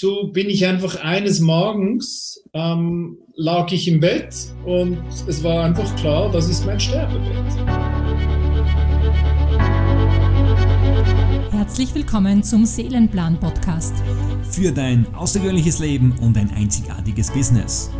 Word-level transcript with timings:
so 0.00 0.28
bin 0.28 0.48
ich 0.48 0.66
einfach 0.66 0.96
eines 1.04 1.40
Morgens, 1.40 2.42
ähm, 2.54 3.18
lag 3.34 3.70
ich 3.70 3.86
im 3.86 4.00
Bett 4.00 4.34
und 4.64 4.96
es 5.26 5.44
war 5.44 5.62
einfach 5.62 5.94
klar, 5.96 6.30
das 6.30 6.48
ist 6.48 6.64
mein 6.64 6.80
Sterbebett. 6.80 7.36
Herzlich 11.50 11.94
willkommen 11.94 12.42
zum 12.42 12.64
Seelenplan-Podcast. 12.64 13.92
Für 14.50 14.72
dein 14.72 15.06
außergewöhnliches 15.14 15.80
Leben 15.80 16.14
und 16.22 16.38
ein 16.38 16.50
einzigartiges 16.52 17.30
Business. 17.30 17.90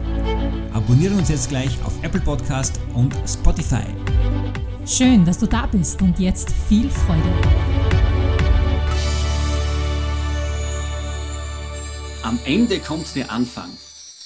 Abonniere 0.72 1.14
uns 1.16 1.28
jetzt 1.28 1.50
gleich 1.50 1.84
auf 1.84 1.92
Apple 2.02 2.22
Podcast 2.22 2.80
und 2.94 3.14
Spotify. 3.26 3.84
Schön, 4.86 5.26
dass 5.26 5.38
du 5.38 5.46
da 5.46 5.66
bist 5.66 6.00
und 6.00 6.18
jetzt 6.18 6.50
viel 6.66 6.88
Freude. 6.88 7.99
Am 12.22 12.38
Ende 12.44 12.78
kommt 12.80 13.16
der 13.16 13.32
Anfang. 13.32 13.70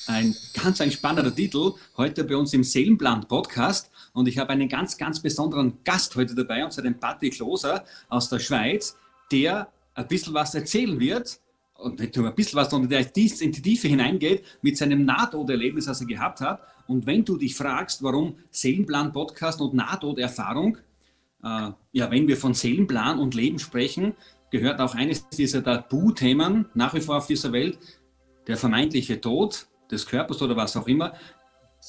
Ein 0.09 0.35
ganz 0.53 0.81
ein 0.81 0.91
spannender 0.91 1.33
Titel 1.35 1.75
heute 1.97 2.25
bei 2.25 2.37
uns 2.37 2.53
im 2.53 2.65
Seelenplan 2.65 3.29
Podcast. 3.29 3.91
Und 4.13 4.27
ich 4.27 4.37
habe 4.37 4.51
einen 4.51 4.69
ganz, 4.69 4.99
ganz 4.99 5.21
besonderen 5.21 5.79
Gast 5.85 6.17
heute 6.17 6.35
dabei, 6.35 6.65
und 6.65 6.73
zwar 6.73 6.83
den 6.83 6.99
Patrick 6.99 7.39
Loser 7.39 7.85
aus 8.09 8.29
der 8.29 8.41
Schweiz, 8.41 8.97
der 9.31 9.69
ein 9.95 10.09
bisschen 10.09 10.35
was 10.35 10.57
erzählen 10.57 10.99
wird 10.99 11.39
und 11.75 12.01
nicht 12.01 12.17
nur 12.17 12.29
ein 12.29 12.35
bisschen 12.35 12.57
was, 12.57 12.71
sondern 12.71 12.91
der 12.91 13.17
in 13.17 13.53
die 13.53 13.63
Tiefe 13.63 13.87
hineingeht 13.87 14.45
mit 14.61 14.77
seinem 14.77 15.05
Nahtoderlebnis, 15.05 15.87
das 15.87 16.01
er 16.01 16.09
gehabt 16.09 16.41
hat. 16.41 16.61
Und 16.89 17.07
wenn 17.07 17.25
du 17.25 17.37
dich 17.37 17.55
fragst, 17.55 18.03
warum 18.03 18.37
Seelenplan 18.51 19.13
Podcast 19.13 19.61
und 19.61 19.73
Nahtoderfahrung, 19.73 20.79
äh, 21.45 21.71
ja, 21.93 22.11
wenn 22.11 22.27
wir 22.27 22.37
von 22.37 22.55
Seelenplan 22.55 23.21
und 23.21 23.35
Leben 23.35 23.61
sprechen, 23.61 24.15
gehört 24.55 24.81
auch 24.81 24.95
eines 24.95 25.29
dieser 25.31 25.65
Tabuthemen 25.65 26.67
nach 26.75 26.95
wie 26.95 27.01
vor 27.01 27.17
auf 27.17 27.27
dieser 27.27 27.51
Welt, 27.51 27.77
der 28.47 28.57
vermeintliche 28.57 29.21
Tod 29.21 29.67
des 29.91 30.07
Körpers 30.07 30.41
oder 30.43 30.55
was 30.55 30.77
auch 30.77 30.87
immer. 30.87 31.15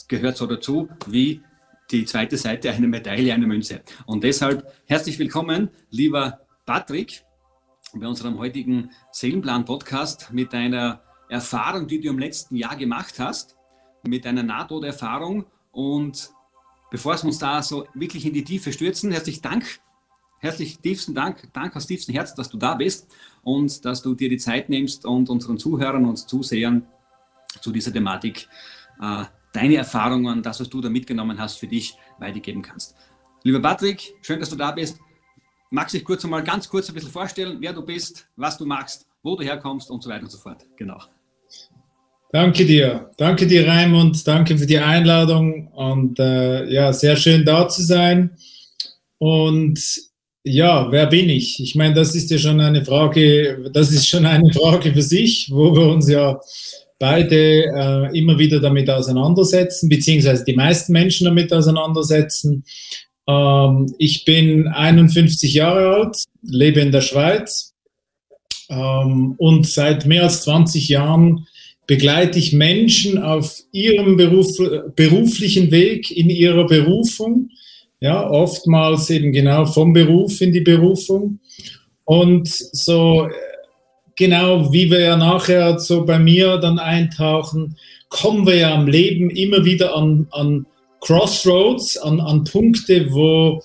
Gehört 0.07 0.35
so 0.35 0.47
dazu 0.47 0.89
wie 1.05 1.43
die 1.91 2.05
zweite 2.05 2.37
Seite 2.37 2.71
einer 2.71 2.87
Medaille, 2.87 3.31
einer 3.31 3.45
Münze. 3.45 3.81
Und 4.07 4.23
deshalb 4.23 4.65
herzlich 4.87 5.19
willkommen, 5.19 5.69
lieber 5.91 6.39
Patrick, 6.65 7.23
bei 7.93 8.07
unserem 8.07 8.39
heutigen 8.39 8.89
Seelenplan-Podcast 9.11 10.33
mit 10.33 10.51
deiner 10.51 11.03
Erfahrung, 11.29 11.85
die 11.85 12.01
du 12.01 12.09
im 12.09 12.17
letzten 12.17 12.55
Jahr 12.55 12.75
gemacht 12.77 13.19
hast, 13.19 13.55
mit 14.07 14.25
deiner 14.25 14.41
Nahtoderfahrung. 14.41 15.45
Und 15.71 16.31
bevor 16.89 17.13
wir 17.13 17.25
uns 17.25 17.37
da 17.37 17.61
so 17.61 17.85
wirklich 17.93 18.25
in 18.25 18.33
die 18.33 18.43
Tiefe 18.43 18.73
stürzen, 18.73 19.11
herzlich 19.11 19.41
Dank 19.41 19.84
herzlich 20.39 20.79
tiefsten 20.79 21.13
Dank, 21.13 21.51
Dank 21.53 21.75
aus 21.75 21.87
tiefstem 21.87 22.15
Herzen, 22.15 22.35
dass 22.37 22.49
du 22.49 22.57
da 22.57 22.75
bist 22.75 23.07
und 23.43 23.83
dass 23.85 24.01
du 24.01 24.15
dir 24.15 24.29
die 24.29 24.37
Zeit 24.37 24.69
nimmst 24.69 25.05
und 25.05 25.29
unseren 25.29 25.57
Zuhörern 25.57 26.05
und 26.05 26.17
Zusehern 26.17 26.85
zu 27.61 27.71
dieser 27.71 27.93
Thematik 27.93 28.47
äh, 29.01 29.23
deine 29.53 29.75
Erfahrungen, 29.75 30.43
das, 30.43 30.59
was 30.59 30.69
du 30.69 30.81
da 30.81 30.89
mitgenommen 30.89 31.39
hast, 31.39 31.57
für 31.57 31.67
dich 31.67 31.97
weitergeben 32.19 32.61
kannst. 32.61 32.95
Lieber 33.43 33.61
Patrick, 33.61 34.15
schön, 34.21 34.39
dass 34.39 34.49
du 34.49 34.55
da 34.55 34.71
bist. 34.71 34.99
Magst 35.71 35.93
du 35.93 35.97
dich 35.97 36.05
kurz 36.05 36.23
einmal 36.23 36.43
ganz 36.43 36.69
kurz 36.69 36.89
ein 36.89 36.95
bisschen 36.95 37.11
vorstellen, 37.11 37.57
wer 37.59 37.73
du 37.73 37.83
bist, 37.83 38.27
was 38.35 38.57
du 38.57 38.65
magst, 38.65 39.07
wo 39.23 39.35
du 39.35 39.43
herkommst 39.43 39.89
und 39.89 40.03
so 40.03 40.09
weiter 40.09 40.23
und 40.23 40.31
so 40.31 40.37
fort. 40.37 40.65
Genau. 40.75 40.99
Danke 42.31 42.65
dir. 42.65 43.11
Danke 43.17 43.47
dir, 43.47 43.67
Raimund. 43.67 44.27
Danke 44.27 44.57
für 44.57 44.65
die 44.65 44.79
Einladung 44.79 45.67
und 45.69 46.19
äh, 46.19 46.65
ja, 46.65 46.91
sehr 46.91 47.15
schön 47.15 47.45
da 47.45 47.67
zu 47.69 47.81
sein. 47.81 48.35
Und 49.17 49.79
ja, 50.45 50.91
wer 50.91 51.07
bin 51.07 51.27
ich? 51.27 51.59
Ich 51.59 51.73
meine, 51.75 51.95
das 51.95 52.13
ist 52.13 52.29
ja 52.29 52.37
schon 52.37 52.61
eine 52.61 52.85
Frage, 52.85 53.69
das 53.73 53.91
ist 53.91 54.07
schon 54.07 54.27
eine 54.27 54.53
Frage 54.53 54.93
für 54.93 55.01
sich, 55.01 55.49
wo 55.51 55.75
wir 55.75 55.87
uns 55.87 56.07
ja 56.07 56.39
beide 56.99 57.65
äh, 57.65 58.17
immer 58.17 58.37
wieder 58.37 58.59
damit 58.59 58.89
auseinandersetzen, 58.89 59.89
beziehungsweise 59.89 60.45
die 60.45 60.53
meisten 60.53 60.93
Menschen 60.93 61.25
damit 61.25 61.51
auseinandersetzen. 61.51 62.63
Ähm, 63.27 63.91
ich 63.97 64.23
bin 64.23 64.67
51 64.67 65.51
Jahre 65.51 65.95
alt, 65.95 66.17
lebe 66.43 66.79
in 66.79 66.91
der 66.91 67.01
Schweiz 67.01 67.73
ähm, 68.69 69.33
und 69.39 69.65
seit 69.67 70.05
mehr 70.05 70.23
als 70.23 70.43
20 70.43 70.89
Jahren 70.89 71.47
begleite 71.87 72.37
ich 72.37 72.53
Menschen 72.53 73.17
auf 73.17 73.63
ihrem 73.71 74.15
Beruf, 74.15 74.47
beruflichen 74.95 75.71
Weg, 75.71 76.11
in 76.11 76.29
ihrer 76.29 76.67
Berufung 76.67 77.49
ja, 77.99 78.29
oftmals 78.29 79.09
eben 79.09 79.31
genau 79.31 79.65
vom 79.65 79.93
Beruf 79.93 80.41
in 80.41 80.51
die 80.51 80.61
Berufung. 80.61 81.39
Und 82.03 82.47
so 82.47 83.27
genau 84.15 84.71
wie 84.71 84.89
wir 84.89 84.99
ja 84.99 85.17
nachher 85.17 85.79
so 85.79 86.05
bei 86.05 86.19
mir 86.19 86.57
dann 86.57 86.79
eintauchen, 86.79 87.77
kommen 88.09 88.45
wir 88.45 88.55
ja 88.55 88.73
am 88.73 88.87
Leben 88.87 89.29
immer 89.29 89.65
wieder 89.65 89.95
an, 89.95 90.27
an 90.31 90.65
Crossroads, 91.01 91.97
an, 91.97 92.19
an 92.19 92.43
Punkte, 92.43 93.11
wo 93.11 93.61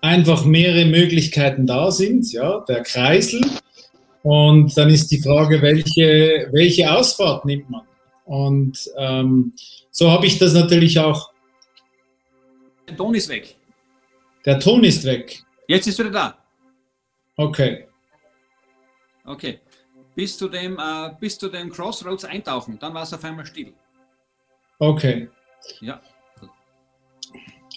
einfach 0.00 0.44
mehrere 0.44 0.86
Möglichkeiten 0.86 1.66
da 1.66 1.90
sind, 1.90 2.32
ja, 2.32 2.64
der 2.66 2.82
Kreisel. 2.82 3.40
Und 4.22 4.76
dann 4.76 4.90
ist 4.90 5.10
die 5.10 5.20
Frage, 5.20 5.62
welche, 5.62 6.48
welche 6.52 6.92
Ausfahrt 6.92 7.44
nimmt 7.44 7.70
man? 7.70 7.82
Und 8.24 8.78
ähm, 8.96 9.52
so 9.90 10.10
habe 10.10 10.26
ich 10.26 10.38
das 10.38 10.54
natürlich 10.54 10.98
auch. 10.98 11.30
Ton 12.96 13.14
ist 13.14 13.28
weg. 13.28 13.56
Der 14.44 14.58
Ton 14.58 14.84
ist 14.84 15.04
weg. 15.04 15.42
Jetzt 15.66 15.86
ist 15.86 15.98
wieder 15.98 16.10
da. 16.10 16.38
Okay. 17.36 17.86
Okay. 19.24 19.60
Bis 20.14 20.36
zu 20.36 20.48
dem, 20.48 20.78
äh, 20.78 21.10
bis 21.20 21.38
zu 21.38 21.48
dem 21.48 21.70
Crossroads 21.70 22.24
eintauchen, 22.24 22.78
dann 22.80 22.94
war 22.94 23.02
es 23.02 23.12
auf 23.12 23.24
einmal 23.24 23.46
still. 23.46 23.72
Okay. 24.78 25.28
Ja. 25.80 26.00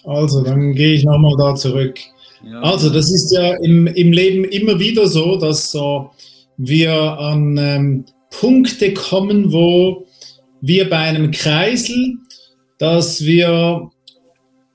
Also, 0.04 0.42
dann 0.42 0.74
gehe 0.74 0.94
ich 0.94 1.04
nochmal 1.04 1.36
da 1.38 1.54
zurück. 1.54 1.98
Ja. 2.42 2.60
Also, 2.60 2.90
das 2.90 3.10
ist 3.10 3.30
ja 3.30 3.54
im, 3.62 3.86
im 3.86 4.12
Leben 4.12 4.44
immer 4.44 4.78
wieder 4.78 5.06
so, 5.06 5.36
dass 5.38 5.70
so 5.70 6.10
wir 6.56 6.92
an 6.92 7.56
ähm, 7.56 8.04
Punkte 8.30 8.92
kommen, 8.94 9.52
wo 9.52 10.06
wir 10.60 10.88
bei 10.90 10.98
einem 10.98 11.30
Kreisel, 11.30 12.18
dass 12.78 13.24
wir 13.24 13.90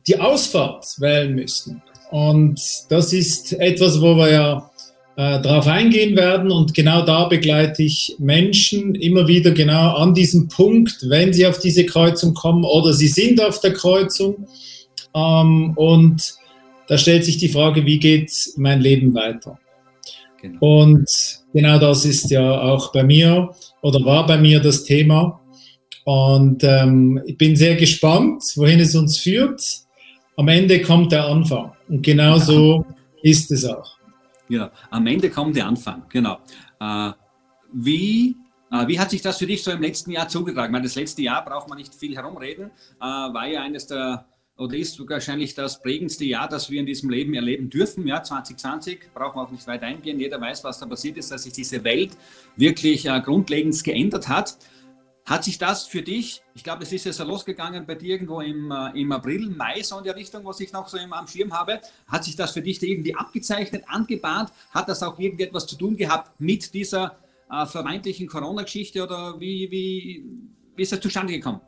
die 0.10 0.20
Ausfahrt 0.20 0.86
wählen 0.98 1.36
müssen. 1.36 1.82
Und 2.10 2.60
das 2.90 3.14
ist 3.14 3.54
etwas, 3.54 4.02
wo 4.02 4.16
wir 4.16 4.32
ja 4.32 4.72
äh, 5.16 5.40
darauf 5.42 5.68
eingehen 5.68 6.16
werden. 6.16 6.52
Und 6.52 6.74
genau 6.74 7.06
da 7.06 7.26
begleite 7.26 7.84
ich 7.84 8.16
Menschen 8.18 8.96
immer 8.96 9.28
wieder 9.28 9.52
genau 9.52 9.96
an 9.96 10.16
diesem 10.16 10.48
Punkt, 10.48 10.98
wenn 11.08 11.32
sie 11.32 11.46
auf 11.46 11.60
diese 11.60 11.86
Kreuzung 11.86 12.34
kommen 12.34 12.64
oder 12.64 12.94
sie 12.94 13.08
sind 13.08 13.40
auf 13.42 13.60
der 13.62 13.74
Kreuzung. 13.74 14.48
Ähm, 15.14 15.74
und 15.76 16.34
da 16.88 16.98
stellt 16.98 17.26
sich 17.26 17.38
die 17.38 17.50
Frage, 17.50 17.86
wie 17.86 18.00
geht 18.00 18.32
mein 18.58 18.82
Leben 18.82 19.14
weiter? 19.14 19.60
Genau. 20.42 20.82
Und 20.82 21.06
genau 21.54 21.78
das 21.78 22.06
ist 22.06 22.32
ja 22.32 22.62
auch 22.62 22.92
bei 22.92 23.04
mir 23.04 23.52
oder 23.84 24.04
war 24.04 24.26
bei 24.26 24.38
mir 24.38 24.60
das 24.60 24.84
Thema. 24.84 25.40
Und 26.06 26.64
ähm, 26.64 27.22
ich 27.28 27.38
bin 27.38 27.56
sehr 27.56 27.76
gespannt, 27.76 28.42
wohin 28.56 28.80
es 28.80 28.96
uns 28.96 29.20
führt 29.20 29.62
am 30.40 30.48
Ende 30.48 30.82
kommt 30.82 31.12
der 31.12 31.26
Anfang. 31.26 31.74
Und 31.90 32.02
genau 32.02 32.38
so 32.38 32.86
ist 33.22 33.52
es 33.52 33.66
auch. 33.66 33.98
Ja, 34.48 34.72
am 34.90 35.06
Ende 35.06 35.30
kommt 35.30 35.58
der 35.58 35.68
Anfang, 35.68 36.04
genau. 36.08 36.38
Äh, 36.80 37.12
wie, 37.74 38.38
äh, 38.72 38.88
wie 38.88 38.98
hat 38.98 39.10
sich 39.10 39.22
das 39.22 39.38
für 39.38 39.46
dich 39.46 39.62
so 39.62 39.72
im 39.72 39.82
letzten 39.82 40.12
Jahr 40.12 40.30
zugetragen? 40.30 40.72
meine, 40.72 40.86
das 40.86 40.96
letzte 40.96 41.24
Jahr 41.24 41.44
braucht 41.44 41.68
man 41.68 41.78
nicht 41.78 41.94
viel 41.94 42.16
herumreden, 42.16 42.72
äh, 43.02 43.04
war 43.04 43.48
ja 43.48 43.62
eines 43.64 43.88
der, 43.88 44.28
oder 44.56 44.78
ist 44.78 44.98
wahrscheinlich 45.10 45.56
das 45.56 45.82
prägendste 45.82 46.24
Jahr, 46.24 46.48
das 46.48 46.70
wir 46.70 46.80
in 46.80 46.86
diesem 46.86 47.10
Leben 47.10 47.34
erleben 47.34 47.70
dürfen. 47.70 48.08
Ja, 48.08 48.24
2020, 48.24 49.14
brauchen 49.14 49.36
wir 49.36 49.44
auch 49.44 49.52
nicht 49.52 49.68
weit 49.68 49.84
eingehen. 49.84 50.22
Jeder 50.22 50.40
weiß, 50.40 50.64
was 50.64 50.80
da 50.80 50.86
passiert 50.86 51.18
ist, 51.18 51.32
dass 51.32 51.44
sich 51.44 51.52
diese 51.52 51.84
Welt 51.84 52.12
wirklich 52.56 53.08
äh, 53.08 53.20
grundlegend 53.20 53.84
geändert 53.84 54.30
hat. 54.30 54.58
Hat 55.30 55.44
sich 55.44 55.60
das 55.60 55.86
für 55.86 56.02
dich, 56.02 56.42
ich 56.56 56.64
glaube, 56.64 56.82
es 56.82 56.92
ist 56.92 57.06
ja 57.06 57.14
so 57.14 57.24
losgegangen 57.24 57.86
bei 57.86 57.94
dir 57.94 58.14
irgendwo 58.16 58.42
im, 58.42 58.72
äh, 58.72 59.00
im 59.00 59.12
April, 59.12 59.48
Mai, 59.52 59.84
so 59.84 60.00
in 60.00 60.04
der 60.04 60.16
Richtung, 60.16 60.44
was 60.44 60.60
ich 60.60 60.74
noch 60.74 60.88
so 60.88 60.98
im, 60.98 61.14
am 61.14 61.28
Schirm 61.28 61.54
habe, 61.54 61.80
hat 62.08 62.24
sich 62.24 62.36
das 62.36 62.50
für 62.50 62.64
dich 62.64 62.82
irgendwie 62.82 63.14
abgezeichnet, 63.14 63.84
angebahnt? 63.86 64.50
Hat 64.72 64.90
das 64.90 65.04
auch 65.04 65.20
irgendetwas 65.20 65.68
zu 65.68 65.76
tun 65.76 65.96
gehabt 65.96 66.32
mit 66.42 66.74
dieser 66.74 67.16
äh, 67.52 67.64
vermeintlichen 67.68 68.26
Corona-Geschichte 68.28 69.04
oder 69.04 69.40
wie, 69.40 69.70
wie, 69.70 70.26
wie 70.76 70.82
ist 70.82 70.94
das 70.94 71.00
zustande 71.00 71.34
gekommen? 71.34 71.62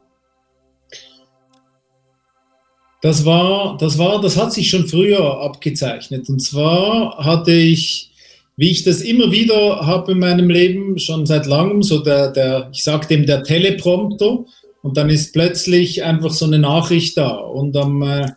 Das 3.03 3.23
war, 3.23 3.77
das 3.77 3.95
war, 3.99 4.21
das 4.21 4.37
hat 4.37 4.53
sich 4.53 4.71
schon 4.71 4.87
früher 4.87 5.39
abgezeichnet. 5.39 6.29
Und 6.29 6.39
zwar 6.39 7.15
hatte 7.23 7.51
ich 7.51 8.10
wie 8.57 8.71
ich 8.71 8.83
das 8.83 9.01
immer 9.01 9.31
wieder 9.31 9.85
habe 9.85 10.11
in 10.11 10.19
meinem 10.19 10.49
Leben, 10.49 10.99
schon 10.99 11.25
seit 11.25 11.45
langem, 11.45 11.83
so 11.83 11.99
der, 11.99 12.31
der 12.31 12.69
ich 12.73 12.83
sage 12.83 13.07
dem 13.07 13.25
der 13.25 13.43
Teleprompter 13.43 14.43
und 14.81 14.97
dann 14.97 15.09
ist 15.09 15.31
plötzlich 15.33 16.03
einfach 16.03 16.31
so 16.31 16.45
eine 16.45 16.59
Nachricht 16.59 17.17
da. 17.17 17.29
Und 17.29 17.77
am 17.77 18.01
äh, 18.01 18.27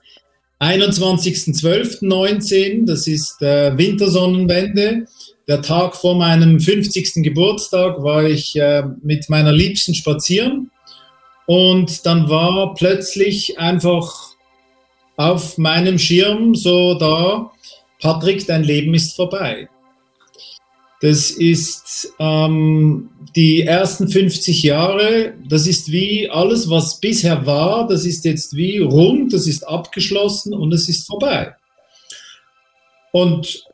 21.12.19, 0.60 2.86
das 2.86 3.06
ist 3.06 3.40
äh, 3.42 3.76
Wintersonnenwende, 3.76 5.06
der 5.46 5.60
Tag 5.62 5.94
vor 5.96 6.14
meinem 6.14 6.60
50. 6.60 7.22
Geburtstag 7.22 8.02
war 8.02 8.24
ich 8.24 8.56
äh, 8.56 8.82
mit 9.02 9.28
meiner 9.28 9.52
Liebsten 9.52 9.94
spazieren 9.94 10.70
und 11.46 12.06
dann 12.06 12.30
war 12.30 12.72
plötzlich 12.74 13.58
einfach 13.58 14.30
auf 15.16 15.58
meinem 15.58 15.98
Schirm 15.98 16.54
so 16.54 16.94
da, 16.94 17.50
Patrick, 18.00 18.46
dein 18.46 18.64
Leben 18.64 18.94
ist 18.94 19.14
vorbei. 19.14 19.68
Das 21.04 21.30
ist 21.30 22.14
ähm, 22.18 23.10
die 23.36 23.60
ersten 23.60 24.08
50 24.08 24.62
Jahre, 24.62 25.34
das 25.46 25.66
ist 25.66 25.92
wie 25.92 26.30
alles, 26.30 26.70
was 26.70 26.98
bisher 26.98 27.44
war, 27.44 27.86
das 27.86 28.06
ist 28.06 28.24
jetzt 28.24 28.56
wie 28.56 28.78
rund, 28.78 29.34
das 29.34 29.46
ist 29.46 29.68
abgeschlossen 29.68 30.54
und 30.54 30.72
es 30.72 30.88
ist 30.88 31.06
vorbei. 31.06 31.54
Und 33.12 33.64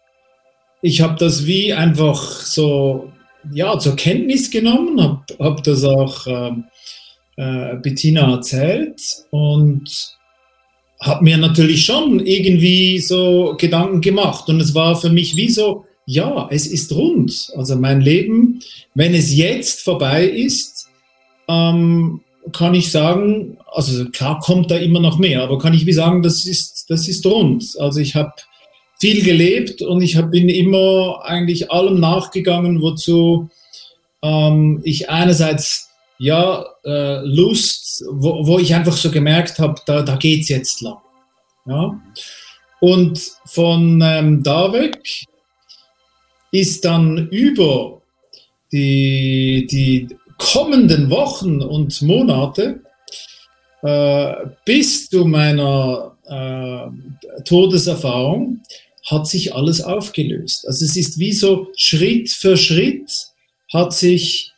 ich 0.82 1.02
habe 1.02 1.14
das 1.20 1.46
wie 1.46 1.72
einfach 1.72 2.20
so 2.20 3.12
ja, 3.52 3.78
zur 3.78 3.94
Kenntnis 3.94 4.50
genommen, 4.50 5.00
habe 5.00 5.24
hab 5.38 5.62
das 5.62 5.84
auch 5.84 6.26
ähm, 6.26 6.64
äh, 7.36 7.76
Bettina 7.76 8.28
erzählt 8.28 9.00
und 9.30 10.16
habe 11.00 11.22
mir 11.22 11.36
natürlich 11.36 11.84
schon 11.84 12.26
irgendwie 12.26 12.98
so 12.98 13.54
Gedanken 13.56 14.00
gemacht. 14.00 14.48
Und 14.48 14.60
es 14.60 14.74
war 14.74 14.96
für 14.96 15.10
mich 15.10 15.36
wie 15.36 15.48
so, 15.48 15.84
ja, 16.10 16.48
es 16.50 16.66
ist 16.66 16.90
rund. 16.92 17.52
Also 17.54 17.76
mein 17.76 18.00
Leben, 18.00 18.60
wenn 18.94 19.14
es 19.14 19.32
jetzt 19.32 19.82
vorbei 19.82 20.24
ist, 20.24 20.88
ähm, 21.46 22.20
kann 22.52 22.74
ich 22.74 22.90
sagen, 22.90 23.58
also 23.72 24.06
klar 24.06 24.40
kommt 24.40 24.72
da 24.72 24.76
immer 24.76 24.98
noch 24.98 25.18
mehr, 25.18 25.42
aber 25.42 25.58
kann 25.58 25.72
ich 25.72 25.86
wie 25.86 25.92
sagen, 25.92 26.22
das 26.22 26.46
ist, 26.46 26.86
das 26.90 27.06
ist 27.06 27.24
rund. 27.26 27.76
Also 27.78 28.00
ich 28.00 28.16
habe 28.16 28.32
viel 28.98 29.22
gelebt 29.22 29.82
und 29.82 30.02
ich 30.02 30.16
hab, 30.16 30.32
bin 30.32 30.48
immer 30.48 31.20
eigentlich 31.22 31.70
allem 31.70 32.00
nachgegangen, 32.00 32.82
wozu 32.82 33.48
ähm, 34.20 34.80
ich 34.82 35.10
einerseits 35.10 35.90
ja 36.18 36.64
äh, 36.84 37.20
Lust, 37.24 38.04
wo, 38.10 38.48
wo, 38.48 38.58
ich 38.58 38.74
einfach 38.74 38.96
so 38.96 39.12
gemerkt 39.12 39.60
habe, 39.60 39.80
da, 39.86 40.02
da 40.02 40.16
geht 40.16 40.42
es 40.42 40.48
jetzt 40.48 40.80
lang. 40.80 40.98
Ja? 41.66 42.00
Und 42.80 43.20
von 43.44 44.02
ähm, 44.02 44.42
da 44.42 44.72
weg 44.72 44.98
ist 46.50 46.84
dann 46.84 47.28
über 47.28 48.00
die, 48.72 49.66
die 49.70 50.08
kommenden 50.38 51.10
Wochen 51.10 51.60
und 51.60 52.00
Monate 52.02 52.80
äh, 53.82 54.32
bis 54.64 55.08
zu 55.08 55.24
meiner 55.24 56.16
äh, 56.26 57.42
Todeserfahrung 57.44 58.60
hat 59.06 59.26
sich 59.26 59.54
alles 59.54 59.80
aufgelöst. 59.80 60.66
Also 60.66 60.84
es 60.84 60.96
ist 60.96 61.18
wie 61.18 61.32
so 61.32 61.68
Schritt 61.76 62.30
für 62.30 62.56
Schritt 62.56 63.10
hat 63.72 63.92
sich 63.92 64.52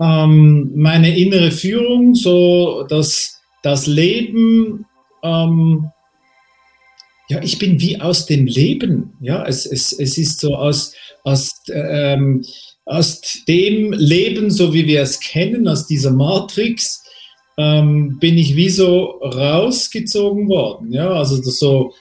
ähm, 0.00 0.70
meine 0.74 1.16
innere 1.16 1.50
Führung, 1.50 2.14
so 2.14 2.84
dass 2.88 3.40
das 3.62 3.86
Leben, 3.86 4.86
ähm, 5.22 5.90
ja, 7.28 7.42
ich 7.42 7.58
bin 7.58 7.80
wie 7.80 8.00
aus 8.00 8.26
dem 8.26 8.46
Leben. 8.46 9.12
Ja, 9.20 9.44
es, 9.44 9.66
es, 9.66 9.92
es 9.92 10.16
ist 10.16 10.40
so 10.40 10.56
aus, 10.56 10.94
aus, 11.24 11.52
ähm, 11.70 12.44
aus 12.86 13.20
dem 13.46 13.92
Leben, 13.92 14.50
so 14.50 14.72
wie 14.72 14.86
wir 14.86 15.02
es 15.02 15.20
kennen, 15.20 15.68
aus 15.68 15.86
dieser 15.86 16.10
Matrix, 16.10 17.04
ähm, 17.58 18.18
bin 18.18 18.38
ich 18.38 18.56
wie 18.56 18.70
so 18.70 19.20
rausgezogen 19.20 20.48
worden. 20.48 20.92
Ja, 20.92 21.10
also 21.10 21.42
so 21.42 21.92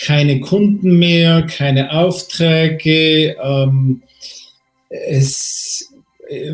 keine 0.00 0.40
Kunden 0.40 0.98
mehr, 0.98 1.42
keine 1.42 1.92
Aufträge. 1.92 3.36
Ähm, 3.40 4.02
es, 4.88 5.92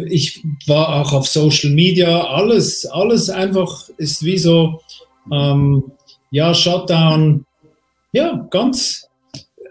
ich 0.08 0.42
war 0.66 1.00
auch 1.00 1.12
auf 1.14 1.26
Social 1.26 1.70
Media, 1.70 2.22
alles, 2.22 2.84
alles 2.84 3.30
einfach 3.30 3.88
ist 3.96 4.22
wie 4.22 4.38
so, 4.38 4.82
ähm, 5.32 5.84
ja, 6.30 6.54
Shutdown, 6.54 7.46
ja, 8.12 8.46
ganz 8.50 9.08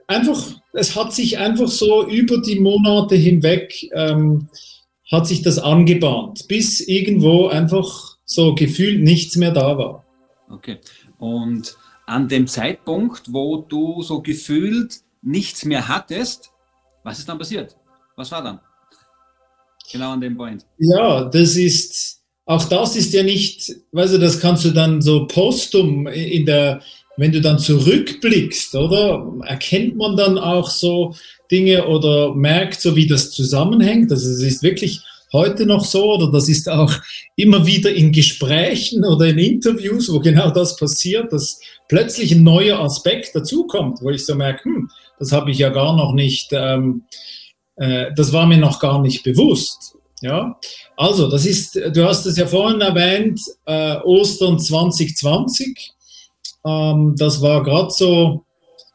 einfach, 0.07 0.41
es 0.73 0.95
hat 0.95 1.13
sich 1.13 1.37
einfach 1.37 1.67
so 1.67 2.07
über 2.07 2.41
die 2.41 2.59
Monate 2.59 3.15
hinweg, 3.15 3.89
ähm, 3.93 4.49
hat 5.11 5.27
sich 5.27 5.41
das 5.41 5.59
angebahnt, 5.59 6.47
bis 6.47 6.81
irgendwo 6.81 7.47
einfach 7.47 8.17
so 8.25 8.53
gefühlt 8.55 9.01
nichts 9.01 9.35
mehr 9.35 9.51
da 9.51 9.77
war. 9.77 10.05
Okay, 10.49 10.77
und 11.17 11.75
an 12.05 12.27
dem 12.27 12.47
Zeitpunkt, 12.47 13.31
wo 13.31 13.57
du 13.57 14.01
so 14.01 14.21
gefühlt 14.21 14.95
nichts 15.21 15.65
mehr 15.65 15.87
hattest, 15.87 16.51
was 17.03 17.19
ist 17.19 17.29
dann 17.29 17.37
passiert? 17.37 17.75
Was 18.15 18.31
war 18.31 18.43
dann? 18.43 18.59
Genau 19.91 20.11
an 20.11 20.21
dem 20.21 20.37
Point. 20.37 20.65
Ja, 20.77 21.25
das 21.25 21.55
ist, 21.55 22.21
auch 22.45 22.65
das 22.65 22.95
ist 22.95 23.13
ja 23.13 23.23
nicht, 23.23 23.71
weißt 23.91 24.13
du, 24.13 24.17
das 24.19 24.39
kannst 24.39 24.65
du 24.65 24.71
dann 24.71 25.01
so 25.01 25.25
postum 25.27 26.07
in 26.07 26.45
der, 26.45 26.81
wenn 27.19 27.33
du 27.33 27.41
dann 27.41 27.59
zurückblickst, 27.59 28.75
oder? 28.75 29.33
Erkennt 29.45 29.97
man 29.97 30.15
dann 30.15 30.37
auch 30.37 30.69
so 30.69 31.15
Dinge 31.51 31.85
oder 31.85 32.33
merkt 32.33 32.79
so, 32.79 32.95
wie 32.95 33.07
das 33.07 33.31
zusammenhängt? 33.31 34.09
Also 34.09 34.29
es 34.29 34.41
ist 34.41 34.63
wirklich 34.63 35.01
heute 35.33 35.65
noch 35.65 35.83
so 35.83 36.13
oder 36.13 36.31
das 36.31 36.47
ist 36.47 36.69
auch 36.69 36.93
immer 37.35 37.65
wieder 37.65 37.91
in 37.91 38.13
Gesprächen 38.13 39.03
oder 39.03 39.25
in 39.27 39.37
Interviews, 39.37 40.09
wo 40.09 40.21
genau 40.21 40.49
das 40.49 40.77
passiert, 40.77 41.33
dass 41.33 41.59
plötzlich 41.89 42.31
ein 42.31 42.43
neuer 42.43 42.79
Aspekt 42.79 43.35
dazukommt, 43.35 43.99
wo 44.01 44.09
ich 44.11 44.25
so 44.25 44.35
merke, 44.35 44.63
hm, 44.63 44.89
das 45.19 45.33
habe 45.33 45.51
ich 45.51 45.57
ja 45.57 45.69
gar 45.69 45.97
noch 45.97 46.13
nicht, 46.13 46.51
ähm, 46.53 47.03
äh, 47.75 48.13
das 48.15 48.31
war 48.31 48.45
mir 48.45 48.57
noch 48.57 48.79
gar 48.79 49.01
nicht 49.01 49.23
bewusst. 49.23 49.95
Ja, 50.21 50.57
also 50.95 51.29
das 51.29 51.45
ist, 51.45 51.75
du 51.75 52.05
hast 52.05 52.25
es 52.25 52.37
ja 52.37 52.45
vorhin 52.45 52.81
erwähnt, 52.81 53.41
äh, 53.65 53.97
Ostern 54.03 54.57
2020. 54.57 55.93
Ähm, 56.65 57.15
das 57.17 57.41
war 57.41 57.63
gerade 57.63 57.91
so 57.91 58.45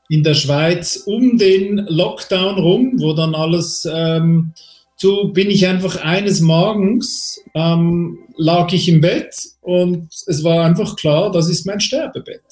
in 0.08 0.22
der 0.22 0.34
Schweiz 0.34 1.02
um 1.06 1.38
den 1.38 1.78
Lockdown 1.88 2.58
rum, 2.58 2.92
wo 2.96 3.14
dann 3.14 3.34
alles 3.34 3.88
ähm, 3.90 4.52
so 4.96 5.28
bin 5.28 5.50
ich 5.50 5.66
einfach 5.66 5.96
eines 5.96 6.40
Morgens, 6.40 7.40
ähm, 7.54 8.26
lag 8.36 8.72
ich 8.72 8.88
im 8.88 9.00
Bett 9.00 9.34
und 9.60 10.08
es 10.26 10.44
war 10.44 10.64
einfach 10.64 10.96
klar, 10.96 11.30
das 11.30 11.48
ist 11.48 11.66
mein 11.66 11.80
Sterbebett. 11.80 12.44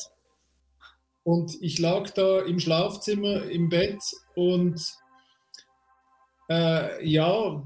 Und 1.25 1.57
ich 1.61 1.79
lag 1.79 2.11
da 2.11 2.41
im 2.41 2.59
Schlafzimmer 2.59 3.45
im 3.45 3.69
Bett 3.69 4.01
und 4.35 4.83
äh, 6.51 7.07
ja, 7.09 7.63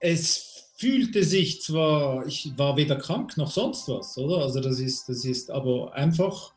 es 0.00 0.72
fühlte 0.76 1.22
sich 1.22 1.62
zwar, 1.62 2.26
ich 2.26 2.52
war 2.56 2.76
weder 2.76 2.96
krank 2.96 3.36
noch 3.36 3.50
sonst 3.50 3.88
was, 3.88 4.18
oder? 4.18 4.38
Also 4.38 4.60
das 4.60 4.80
ist, 4.80 5.08
das 5.08 5.24
ist 5.24 5.50
aber 5.50 5.94
einfach, 5.94 6.52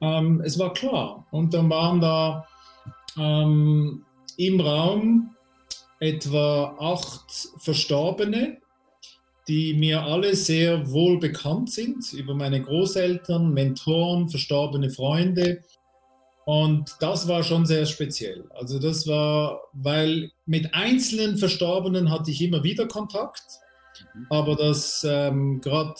ähm, 0.00 0.42
es 0.44 0.58
war 0.58 0.72
klar. 0.72 1.26
Und 1.30 1.54
dann 1.54 1.70
waren 1.70 2.00
da 2.00 2.46
ähm, 3.18 4.04
im 4.36 4.60
Raum 4.60 5.34
etwa 5.98 6.76
acht 6.78 7.50
Verstorbene, 7.58 8.58
die 9.48 9.74
mir 9.74 10.02
alle 10.02 10.34
sehr 10.34 10.90
wohl 10.90 11.18
bekannt 11.18 11.70
sind, 11.70 12.12
über 12.12 12.34
meine 12.34 12.62
Großeltern, 12.62 13.52
Mentoren, 13.52 14.28
verstorbene 14.28 14.90
Freunde. 14.90 15.62
Und 16.46 16.96
das 17.00 17.28
war 17.28 17.42
schon 17.42 17.66
sehr 17.66 17.84
speziell. 17.86 18.48
Also 18.54 18.78
das 18.78 19.06
war, 19.06 19.60
weil 19.72 20.32
mit 20.46 20.74
einzelnen 20.74 21.36
Verstorbenen 21.36 22.10
hatte 22.10 22.30
ich 22.30 22.40
immer 22.40 22.64
wieder 22.64 22.88
Kontakt, 22.88 23.44
mhm. 24.14 24.26
aber 24.30 24.56
dass 24.56 25.04
ähm, 25.08 25.60
gerade 25.60 25.94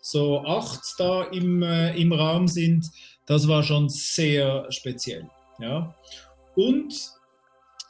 so 0.00 0.40
acht 0.44 0.82
da 0.98 1.24
im, 1.24 1.62
äh, 1.62 1.96
im 1.96 2.12
Raum 2.12 2.48
sind, 2.48 2.86
das 3.26 3.48
war 3.48 3.62
schon 3.62 3.88
sehr 3.88 4.70
speziell. 4.70 5.28
Ja. 5.58 5.94
Und 6.54 6.94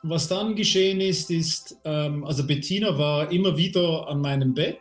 was 0.02 0.28
dann 0.28 0.54
geschehen 0.54 1.00
ist, 1.00 1.30
ist, 1.30 1.76
ähm, 1.84 2.24
also 2.24 2.46
Bettina 2.46 2.98
war 2.98 3.30
immer 3.30 3.56
wieder 3.56 4.08
an 4.08 4.20
meinem 4.20 4.54
Bett 4.54 4.80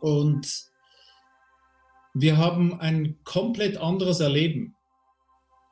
und 0.00 0.46
wir 2.12 2.36
haben 2.36 2.80
ein 2.80 3.18
komplett 3.24 3.76
anderes 3.76 4.20
Erleben 4.20 4.76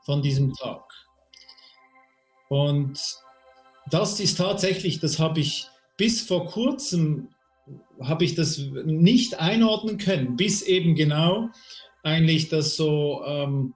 von 0.04 0.22
diesem 0.22 0.52
Tag. 0.54 0.82
Und 2.48 3.00
das 3.90 4.20
ist 4.20 4.38
tatsächlich, 4.38 5.00
das 5.00 5.18
habe 5.18 5.40
ich 5.40 5.66
bis 5.96 6.22
vor 6.22 6.46
kurzem, 6.46 7.28
habe 8.00 8.24
ich 8.24 8.34
das 8.34 8.58
nicht 8.84 9.38
einordnen 9.40 9.98
können, 9.98 10.36
bis 10.36 10.62
eben 10.62 10.94
genau 10.94 11.48
eigentlich 12.02 12.48
das 12.48 12.76
so... 12.76 13.22
Ähm, 13.26 13.74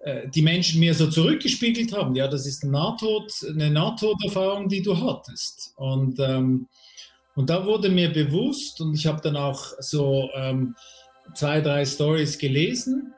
äh, 0.00 0.28
die 0.30 0.42
Menschen 0.42 0.80
mir 0.80 0.94
so 0.94 1.08
zurückgespiegelt 1.10 1.92
haben, 1.92 2.14
ja, 2.14 2.26
das 2.26 2.46
ist 2.46 2.64
Nahtod, 2.64 3.32
eine 3.46 3.70
Nahtoderfahrung, 3.70 4.68
die 4.68 4.80
du 4.80 4.98
hattest. 4.98 5.74
Und, 5.76 6.18
ähm, 6.20 6.68
und 7.34 7.50
da 7.50 7.66
wurde 7.66 7.90
mir 7.90 8.10
bewusst, 8.10 8.80
und 8.80 8.94
ich 8.94 9.06
habe 9.06 9.20
dann 9.20 9.36
auch 9.36 9.62
so 9.78 10.30
ähm, 10.34 10.74
zwei, 11.34 11.60
drei 11.60 11.84
Stories 11.84 12.38
gelesen, 12.38 13.12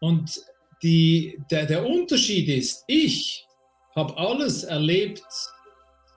und 0.00 0.42
die, 0.82 1.40
der, 1.50 1.66
der 1.66 1.86
Unterschied 1.86 2.48
ist, 2.48 2.84
ich 2.86 3.46
habe 3.96 4.16
alles 4.16 4.64
erlebt 4.64 5.24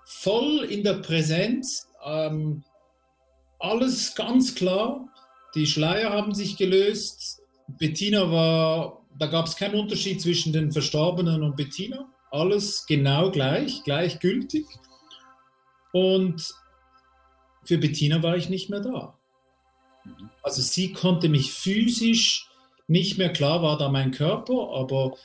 voll 0.05 0.65
in 0.69 0.83
der 0.83 0.95
Präsenz, 0.95 1.87
ähm, 2.05 2.63
alles 3.59 4.13
ganz 4.13 4.55
klar. 4.55 5.07
Die 5.55 5.65
Schleier 5.65 6.11
haben 6.11 6.35
sich 6.35 6.57
gelöst. 6.57 7.40
Bettina 7.77 8.31
war, 8.31 9.01
da 9.17 9.27
gab 9.27 9.45
es 9.45 9.55
keinen 9.55 9.79
Unterschied 9.79 10.21
zwischen 10.21 10.53
den 10.53 10.71
Verstorbenen 10.71 11.43
und 11.43 11.55
Bettina. 11.55 12.07
Alles 12.31 12.85
genau 12.85 13.31
gleich, 13.31 13.83
gleichgültig. 13.83 14.65
Und 15.91 16.53
für 17.63 17.77
Bettina 17.77 18.23
war 18.23 18.37
ich 18.37 18.49
nicht 18.49 18.69
mehr 18.69 18.79
da. 18.79 19.17
Also 20.41 20.61
sie 20.61 20.93
konnte 20.93 21.29
mich 21.29 21.51
physisch 21.51 22.47
nicht 22.87 23.17
mehr, 23.17 23.31
klar 23.31 23.61
war 23.61 23.77
da 23.77 23.89
mein 23.89 24.11
Körper, 24.11 24.69
aber 24.73 25.15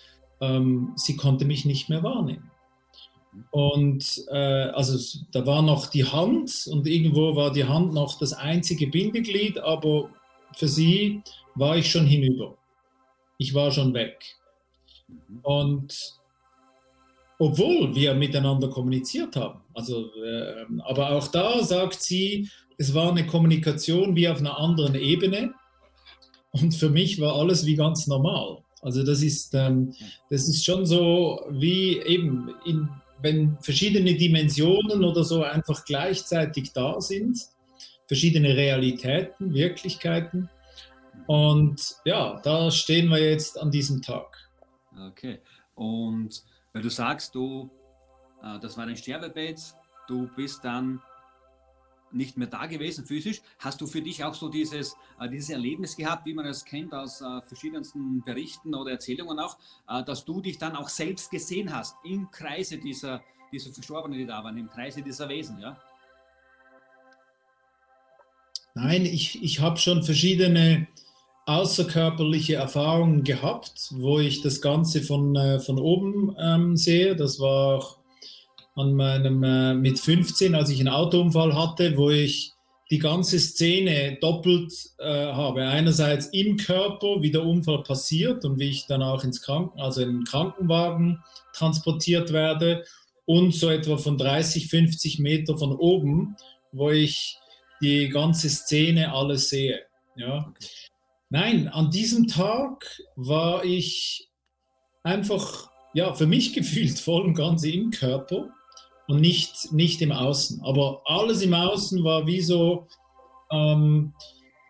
ähm, 0.41 0.93
sie 0.97 1.17
konnte 1.17 1.45
mich 1.45 1.65
nicht 1.65 1.89
mehr 1.89 2.03
wahrnehmen. 2.03 2.51
Und 3.51 4.25
äh, 4.29 4.71
also 4.71 4.99
da 5.33 5.47
war 5.47 5.63
noch 5.63 5.87
die 5.87 6.05
Hand 6.05 6.69
und 6.71 6.87
irgendwo 6.87 7.37
war 7.37 7.53
die 7.53 7.65
Hand 7.65 7.93
noch 7.93 8.19
das 8.19 8.33
einzige 8.33 8.87
Bindeglied, 8.87 9.59
aber 9.59 10.11
für 10.57 10.69
sie 10.69 11.23
war 11.55 11.77
ich 11.77 11.91
schon 11.91 12.07
hinüber. 12.07 12.57
Ich 13.39 13.55
war 13.55 13.71
schon 13.71 13.95
weg. 13.95 14.19
Mhm. 15.07 15.39
Und 15.43 16.21
obwohl 17.39 17.95
wir 17.95 18.15
miteinander 18.15 18.69
kommuniziert 18.69 19.37
haben. 19.37 19.61
Also, 19.75 20.11
äh, 20.25 20.65
aber 20.85 21.11
auch 21.11 21.29
da 21.29 21.63
sagt 21.63 22.03
sie, 22.03 22.49
es 22.79 22.95
war 22.95 23.11
eine 23.11 23.27
Kommunikation 23.27 24.17
wie 24.17 24.29
auf 24.29 24.39
einer 24.39 24.59
anderen 24.59 24.95
Ebene. 24.95 25.53
Und 26.53 26.75
für 26.75 26.89
mich 26.89 27.21
war 27.21 27.37
alles 27.37 27.67
wie 27.67 27.77
ganz 27.77 28.07
normal. 28.07 28.59
Also 28.81 29.03
das 29.03 29.23
ist, 29.23 29.55
ähm, 29.55 29.93
das 30.31 30.49
ist 30.49 30.65
schon 30.65 30.87
so 30.87 31.41
wie 31.51 31.99
eben, 31.99 32.55
in, 32.65 32.89
wenn 33.21 33.59
verschiedene 33.61 34.15
Dimensionen 34.15 35.05
oder 35.05 35.25
so 35.25 35.43
einfach 35.43 35.85
gleichzeitig 35.85 36.73
da 36.73 37.01
sind, 37.01 37.39
verschiedene 38.07 38.57
Realitäten, 38.57 39.53
Wirklichkeiten. 39.53 40.49
Und 41.27 41.97
ja, 42.05 42.41
da 42.43 42.71
stehen 42.71 43.09
wir 43.09 43.19
jetzt 43.19 43.61
an 43.61 43.71
diesem 43.71 44.03
Tag. 44.03 44.49
Okay. 45.09 45.41
Und 45.75 46.43
weil 46.73 46.83
du 46.83 46.91
sagst, 46.91 47.35
du, 47.35 47.71
äh, 48.43 48.59
das 48.61 48.77
war 48.77 48.87
dein 48.87 48.97
Sterbebett, 48.97 49.61
du 50.09 50.29
bist 50.37 50.65
dann 50.65 51.01
nicht 52.13 52.37
mehr 52.37 52.47
da 52.47 52.67
gewesen 52.67 53.05
physisch. 53.05 53.43
Hast 53.59 53.81
du 53.81 53.87
für 53.87 54.01
dich 54.01 54.25
auch 54.25 54.35
so 54.35 54.49
dieses, 54.49 54.97
äh, 55.21 55.29
dieses 55.29 55.51
Erlebnis 55.51 55.97
gehabt, 55.97 56.27
wie 56.27 56.35
man 56.35 56.47
es 56.47 56.65
kennt 56.65 56.95
aus 56.95 57.21
äh, 57.21 57.41
verschiedensten 57.47 58.23
Berichten 58.23 58.75
oder 58.75 58.93
Erzählungen 58.93 59.39
auch, 59.39 59.59
äh, 59.89 60.03
dass 60.05 60.25
du 60.25 60.41
dich 60.41 60.59
dann 60.59 60.77
auch 60.77 60.89
selbst 60.89 61.31
gesehen 61.31 61.75
hast 61.75 61.97
im 62.05 62.31
Kreise 62.31 62.79
dieser, 62.79 63.23
dieser 63.53 63.73
Verstorbenen, 63.73 64.19
die 64.19 64.27
da 64.27 64.43
waren, 64.43 64.57
im 64.57 64.69
Kreise 64.69 65.03
dieser 65.03 65.29
Wesen, 65.29 65.59
ja? 65.59 65.77
Nein, 68.77 69.07
ich, 69.07 69.43
ich 69.43 69.61
habe 69.61 69.79
schon 69.79 70.03
verschiedene 70.03 70.87
außerkörperliche 71.47 72.57
Erfahrungen 72.57 73.25
gehabt, 73.25 73.89
wo 73.93 74.19
ich 74.19 74.43
das 74.43 74.61
Ganze 74.61 75.01
von, 75.01 75.35
äh, 75.35 75.61
von 75.61 75.79
oben 75.79 76.37
ähm, 76.39 76.77
sehe. 76.77 77.17
Das 77.17 77.41
war 77.41 77.79
auch 77.79 77.97
an 78.75 78.93
meinem 78.93 79.43
äh, 79.43 79.73
mit 79.73 79.99
15, 79.99 80.55
als 80.55 80.69
ich 80.69 80.79
einen 80.79 80.91
Autounfall 80.91 81.57
hatte, 81.57 81.97
wo 81.97 82.11
ich 82.11 82.53
die 82.91 82.99
ganze 82.99 83.41
Szene 83.41 84.19
doppelt 84.21 84.75
äh, 84.99 85.33
habe. 85.33 85.65
Einerseits 85.65 86.27
im 86.27 86.59
Körper, 86.59 87.23
wie 87.23 87.31
der 87.31 87.47
Unfall 87.47 87.83
passiert 87.83 88.45
und 88.45 88.59
wie 88.59 88.69
ich 88.69 88.87
dann 88.87 89.03
auch 89.03 89.25
ins 89.25 89.41
Kranken, 89.41 89.81
also 89.81 90.03
in 90.03 90.19
den 90.19 90.25
Krankenwagen 90.25 91.23
transportiert 91.55 92.31
werde 92.31 92.85
und 93.25 93.55
so 93.55 93.71
etwa 93.71 93.97
von 93.97 94.19
30, 94.19 94.69
50 94.69 95.19
Meter 95.19 95.57
von 95.57 95.73
oben, 95.73 96.37
wo 96.73 96.91
ich 96.91 97.39
die 97.81 98.09
ganze 98.09 98.49
Szene 98.49 99.13
alles 99.13 99.49
sehe. 99.49 99.81
Ja. 100.17 100.53
Nein, 101.29 101.69
an 101.69 101.91
diesem 101.91 102.29
Tag 102.29 103.01
war 103.17 103.65
ich 103.65 104.29
einfach, 105.03 105.71
ja, 105.95 106.15
für 106.15 106.27
mich 106.27 106.53
gefühlt 106.55 106.99
voll 106.99 107.23
und 107.23 107.35
ganz 107.35 107.65
im 107.65 107.91
Körper 107.91 108.49
und 109.09 109.21
nicht, 109.21 109.73
nicht 109.73 110.03
im 110.03 110.13
Außen. 110.13 110.61
Aber 110.63 111.03
alles 111.05 111.43
im 111.43 111.55
Außen 111.55 112.03
war 112.05 112.27
wie 112.27 112.41
so, 112.41 112.87
ähm, 113.51 114.13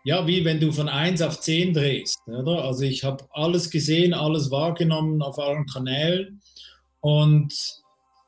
ja, 0.03 0.25
wie 0.25 0.45
wenn 0.45 0.59
du 0.59 0.71
von 0.71 0.87
1 0.87 1.21
auf 1.21 1.39
10 1.39 1.73
drehst. 1.73 2.19
Oder? 2.27 2.63
Also 2.63 2.83
ich 2.83 3.03
habe 3.03 3.25
alles 3.31 3.69
gesehen, 3.69 4.13
alles 4.13 4.51
wahrgenommen 4.51 5.21
auf 5.21 5.37
allen 5.37 5.65
Kanälen 5.65 6.41
und 7.01 7.53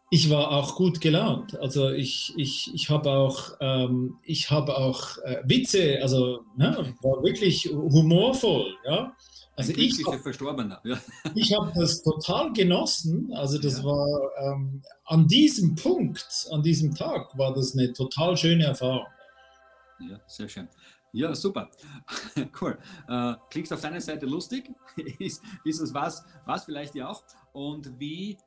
ich 0.09 0.29
war 0.29 0.51
auch 0.51 0.75
gut 0.75 1.01
gelaunt. 1.01 1.59
Also 1.59 1.89
ich, 1.89 2.33
ich, 2.35 2.73
ich 2.73 2.89
habe 2.89 3.11
auch, 3.11 3.51
ähm, 3.59 4.17
ich 4.23 4.49
hab 4.49 4.69
auch 4.69 5.17
äh, 5.19 5.41
Witze, 5.45 5.99
also 6.01 6.43
ja, 6.57 6.77
war 7.01 7.23
wirklich 7.23 7.69
humorvoll. 7.71 8.75
Ja? 8.85 9.15
Also 9.55 9.73
ich 9.73 10.03
Verstorbener. 10.23 10.81
Ja. 10.83 10.97
Ich 11.35 11.53
habe 11.53 11.71
das 11.75 12.01
total 12.01 12.53
genossen. 12.53 13.31
Also 13.33 13.59
das 13.59 13.79
ja. 13.79 13.83
war 13.83 14.31
ähm, 14.41 14.81
an 15.05 15.27
diesem 15.27 15.75
Punkt, 15.75 16.47
an 16.51 16.63
diesem 16.63 16.95
Tag, 16.95 17.37
war 17.37 17.53
das 17.53 17.77
eine 17.77 17.93
total 17.93 18.35
schöne 18.35 18.63
Erfahrung. 18.63 19.07
Ja, 19.99 20.19
sehr 20.27 20.47
schön. 20.47 20.69
Ja, 21.11 21.35
super. 21.35 21.69
cool. 22.61 22.77
Äh, 23.07 23.33
klingt 23.49 23.71
auf 23.73 23.81
deiner 23.81 24.01
Seite 24.01 24.25
lustig. 24.25 24.71
ist, 25.19 25.43
ist 25.65 25.81
es 25.81 25.93
was, 25.93 26.23
was 26.45 26.65
vielleicht 26.65 26.95
ja 26.95 27.09
auch. 27.09 27.23
Und 27.51 27.99
wie 27.99 28.37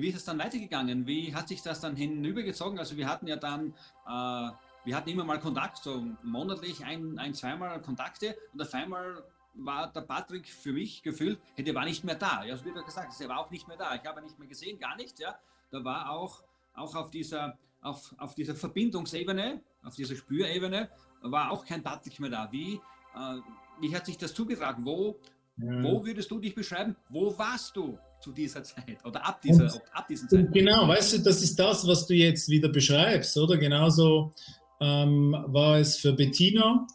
wie 0.00 0.08
ist 0.08 0.16
es 0.16 0.24
dann 0.24 0.38
weitergegangen? 0.38 1.06
Wie 1.06 1.34
hat 1.34 1.48
sich 1.48 1.62
das 1.62 1.80
dann 1.80 1.96
hinübergezogen? 1.96 2.78
Also 2.78 2.96
wir 2.96 3.08
hatten 3.08 3.26
ja 3.26 3.36
dann, 3.36 3.74
äh, 4.06 4.50
wir 4.84 4.96
hatten 4.96 5.08
immer 5.08 5.24
mal 5.24 5.40
Kontakt, 5.40 5.78
so 5.78 6.06
monatlich 6.22 6.84
ein, 6.84 7.18
ein, 7.18 7.34
zweimal 7.34 7.80
Kontakte 7.82 8.36
und 8.52 8.62
auf 8.62 8.72
einmal 8.74 9.24
war 9.54 9.92
der 9.92 10.02
Patrick 10.02 10.48
für 10.48 10.72
mich 10.72 11.02
gefühlt, 11.02 11.40
hey, 11.54 11.64
der 11.64 11.74
war 11.74 11.84
nicht 11.84 12.04
mehr 12.04 12.16
da. 12.16 12.44
Ja, 12.44 12.56
so 12.56 12.64
wie 12.64 12.72
du 12.72 12.84
gesagt 12.84 13.08
hast, 13.08 13.20
er 13.20 13.28
war 13.28 13.38
auch 13.38 13.50
nicht 13.50 13.68
mehr 13.68 13.76
da. 13.76 13.94
Ich 13.94 14.04
habe 14.04 14.20
ihn 14.20 14.24
nicht 14.24 14.38
mehr 14.38 14.48
gesehen, 14.48 14.78
gar 14.78 14.96
nicht. 14.96 15.18
Ja, 15.20 15.38
da 15.70 15.84
war 15.84 16.10
auch, 16.10 16.42
auch 16.74 16.94
auf 16.94 17.10
dieser, 17.10 17.56
auf, 17.80 18.14
auf 18.18 18.34
dieser 18.34 18.54
Verbindungsebene, 18.54 19.62
auf 19.82 19.94
dieser 19.94 20.16
Spürebene, 20.16 20.90
war 21.22 21.50
auch 21.50 21.64
kein 21.64 21.82
Patrick 21.82 22.18
mehr 22.20 22.30
da. 22.30 22.50
Wie, 22.50 22.74
äh, 23.14 23.40
wie 23.80 23.94
hat 23.94 24.06
sich 24.06 24.18
das 24.18 24.34
zugetragen? 24.34 24.84
Wo, 24.84 25.18
wo 25.56 26.04
würdest 26.04 26.30
du 26.30 26.38
dich 26.38 26.54
beschreiben? 26.54 26.96
Wo 27.08 27.36
warst 27.38 27.76
du? 27.76 27.98
zu 28.24 28.32
dieser 28.32 28.64
Zeit 28.64 29.04
oder 29.04 29.24
ab, 29.24 29.42
dieser, 29.42 29.64
und, 29.64 29.82
ab 29.92 30.08
diesem 30.08 30.28
Zeitpunkt. 30.28 30.54
Genau, 30.54 30.88
weißt 30.88 31.12
du, 31.12 31.18
das 31.18 31.42
ist 31.42 31.58
das, 31.58 31.86
was 31.86 32.06
du 32.06 32.14
jetzt 32.14 32.48
wieder 32.48 32.70
beschreibst, 32.70 33.36
oder? 33.36 33.58
Genauso 33.58 34.32
ähm, 34.80 35.36
war 35.48 35.78
es 35.78 35.98
für 35.98 36.14
Bettina 36.14 36.86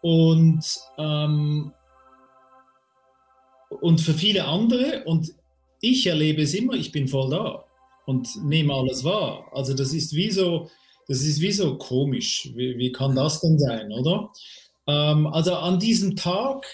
und, 0.00 0.64
ähm, 0.96 1.72
und 3.80 4.00
für 4.00 4.14
viele 4.14 4.44
andere. 4.44 5.02
Und 5.04 5.32
ich 5.80 6.06
erlebe 6.06 6.42
es 6.42 6.54
immer, 6.54 6.74
ich 6.74 6.92
bin 6.92 7.08
voll 7.08 7.30
da 7.30 7.64
und 8.06 8.28
nehme 8.44 8.72
alles 8.72 9.02
wahr. 9.02 9.50
Also 9.52 9.74
das 9.74 9.92
ist 9.92 10.14
wie 10.14 10.30
so, 10.30 10.70
das 11.08 11.22
ist 11.22 11.40
wie 11.40 11.52
so 11.52 11.76
komisch. 11.78 12.52
Wie, 12.54 12.78
wie 12.78 12.92
kann 12.92 13.16
das 13.16 13.40
denn 13.40 13.58
sein, 13.58 13.90
oder? 13.90 14.30
Ähm, 14.86 15.26
also 15.26 15.56
an 15.56 15.80
diesem 15.80 16.14
Tag 16.14 16.64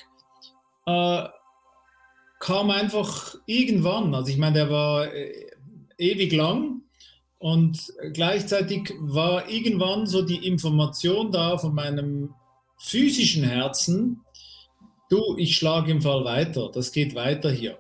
äh, 0.87 1.25
kam 2.41 2.71
einfach 2.71 3.37
irgendwann, 3.47 4.15
also 4.15 4.31
ich 4.31 4.39
meine, 4.39 4.55
der 4.55 4.71
war 4.71 5.13
äh, 5.13 5.47
ewig 5.99 6.33
lang. 6.33 6.83
Und 7.39 7.93
gleichzeitig 8.13 8.93
war 9.01 9.49
irgendwann 9.49 10.07
so 10.07 10.23
die 10.23 10.47
Information 10.47 11.33
da 11.33 11.59
von 11.59 11.75
meinem 11.75 12.35
physischen 12.79 13.43
Herzen, 13.43 14.21
du, 15.11 15.37
ich 15.37 15.57
schlage 15.57 15.91
im 15.91 16.03
Fall 16.03 16.25
weiter, 16.25 16.71
das 16.73 16.93
geht 16.93 17.15
weiter 17.15 17.51
hier. 17.51 17.79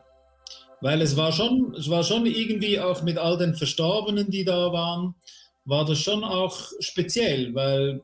Weil 0.80 1.00
es 1.00 1.16
war 1.16 1.30
schon, 1.32 1.74
es 1.78 1.88
war 1.88 2.02
schon 2.02 2.26
irgendwie 2.26 2.80
auch 2.80 3.02
mit 3.02 3.18
all 3.18 3.38
den 3.38 3.54
Verstorbenen, 3.54 4.30
die 4.30 4.44
da 4.44 4.72
waren, 4.72 5.14
war 5.64 5.84
das 5.84 6.00
schon 6.00 6.24
auch 6.24 6.56
speziell, 6.80 7.54
weil 7.54 8.02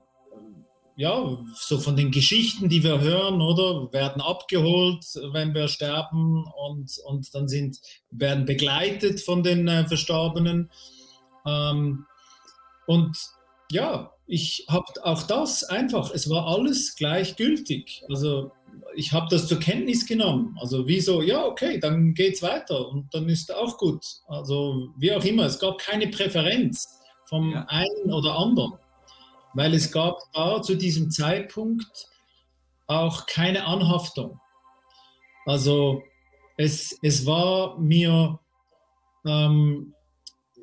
ja, 0.98 1.38
so 1.54 1.78
von 1.78 1.96
den 1.96 2.10
Geschichten, 2.10 2.68
die 2.68 2.82
wir 2.82 3.00
hören, 3.00 3.40
oder, 3.40 3.92
werden 3.92 4.20
abgeholt, 4.20 5.04
wenn 5.30 5.54
wir 5.54 5.68
sterben 5.68 6.44
und, 6.44 6.90
und 7.06 7.32
dann 7.32 7.46
sind, 7.46 7.78
werden 8.10 8.46
begleitet 8.46 9.20
von 9.20 9.44
den 9.44 9.68
äh, 9.68 9.86
Verstorbenen. 9.86 10.72
Ähm, 11.46 12.04
und 12.88 13.16
ja, 13.70 14.10
ich 14.26 14.66
habe 14.68 14.86
auch 15.04 15.22
das 15.22 15.62
einfach, 15.62 16.10
es 16.12 16.28
war 16.28 16.48
alles 16.48 16.96
gleichgültig. 16.96 18.02
Also 18.08 18.50
ich 18.96 19.12
habe 19.12 19.28
das 19.30 19.46
zur 19.46 19.60
Kenntnis 19.60 20.04
genommen. 20.04 20.56
Also 20.60 20.88
wie 20.88 21.00
so, 21.00 21.22
ja, 21.22 21.44
okay, 21.44 21.78
dann 21.78 22.12
geht's 22.12 22.42
weiter 22.42 22.88
und 22.88 23.14
dann 23.14 23.28
ist 23.28 23.54
auch 23.54 23.78
gut. 23.78 24.04
Also 24.26 24.88
wie 24.96 25.12
auch 25.12 25.24
immer, 25.24 25.44
es 25.44 25.60
gab 25.60 25.78
keine 25.78 26.08
Präferenz 26.08 26.88
vom 27.26 27.52
ja. 27.52 27.64
einen 27.68 28.12
oder 28.12 28.36
anderen 28.36 28.72
weil 29.54 29.74
es 29.74 29.92
gab 29.92 30.18
da 30.32 30.62
zu 30.62 30.74
diesem 30.74 31.10
Zeitpunkt 31.10 32.06
auch 32.86 33.26
keine 33.26 33.66
Anhaftung. 33.66 34.40
Also 35.46 36.02
es, 36.56 36.98
es 37.02 37.24
war 37.24 37.78
mir, 37.78 38.38
ähm, 39.24 39.94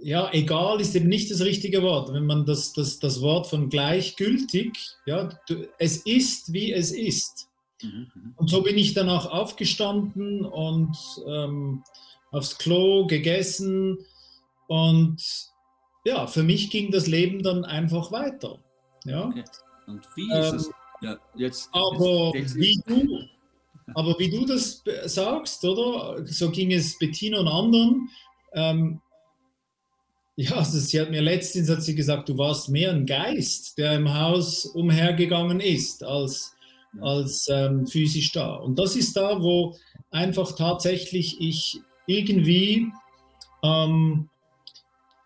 ja, 0.02 0.30
egal 0.34 0.82
ist 0.82 0.96
eben 0.96 1.08
nicht 1.08 1.32
das 1.32 1.42
richtige 1.42 1.82
Wort. 1.82 2.14
Wenn 2.14 2.26
man 2.26 2.46
das, 2.46 2.74
das, 2.74 3.00
das 3.00 3.22
Wort 3.22 3.48
von 3.48 3.70
gleichgültig, 3.70 4.78
ja, 5.06 5.30
du, 5.48 5.68
es 5.80 5.98
ist, 5.98 6.52
wie 6.54 6.74
es 6.74 6.92
ist. 6.92 7.48
Mhm. 7.82 8.34
Und 8.36 8.50
so 8.50 8.62
bin 8.62 8.78
ich 8.78 8.94
danach 8.94 9.26
aufgestanden 9.28 10.46
und 10.46 10.98
ähm, 11.28 11.84
aufs 12.32 12.58
Klo 12.58 13.08
gegessen 13.08 14.06
und 14.68 15.22
ja, 16.04 16.28
für 16.28 16.44
mich 16.44 16.70
ging 16.70 16.92
das 16.92 17.08
Leben 17.08 17.42
dann 17.42 17.66
einfach 17.66 18.12
weiter. 18.12 18.60
Ja. 19.06 19.28
Okay. 19.28 19.44
Und 19.88 20.08
wie 20.16 20.32
ist 20.32 20.52
ähm, 20.52 20.56
es? 20.56 20.72
Ja, 21.02 21.18
jetzt, 21.36 21.70
aber 21.72 22.32
jetzt 22.36 22.56
wie 22.56 22.82
du, 22.88 23.20
aber 23.94 24.18
wie 24.18 24.30
du 24.30 24.46
das 24.46 24.82
sagst, 25.06 25.64
oder? 25.64 26.26
So 26.26 26.50
ging 26.50 26.72
es 26.72 26.98
Bettina 26.98 27.40
und 27.40 27.48
anderen. 27.48 28.10
Ähm, 28.54 29.02
ja, 30.38 30.52
also 30.56 30.80
sie 30.80 31.00
hat 31.00 31.12
mir 31.12 31.22
letztens 31.22 31.70
hat 31.70 31.84
sie 31.84 31.96
gesagt, 31.96 32.30
du 32.30 32.38
warst 32.38 32.70
mehr 32.70 32.92
ein 32.92 33.06
Geist, 33.06 33.78
der 33.78 33.94
im 33.94 34.14
Haus 34.14 34.66
umhergegangen 34.66 35.60
ist, 35.60 36.04
als, 36.04 36.56
als 37.00 37.48
ähm, 37.50 37.88
physisch 37.88 38.32
da. 38.32 38.56
Und 38.56 38.80
das 38.80 38.96
ist 38.96 39.16
da, 39.16 39.42
wo 39.42 39.78
einfach 40.12 40.54
tatsächlich 40.54 41.40
ich 41.40 41.80
irgendwie 42.08 42.88
ähm, 43.64 44.30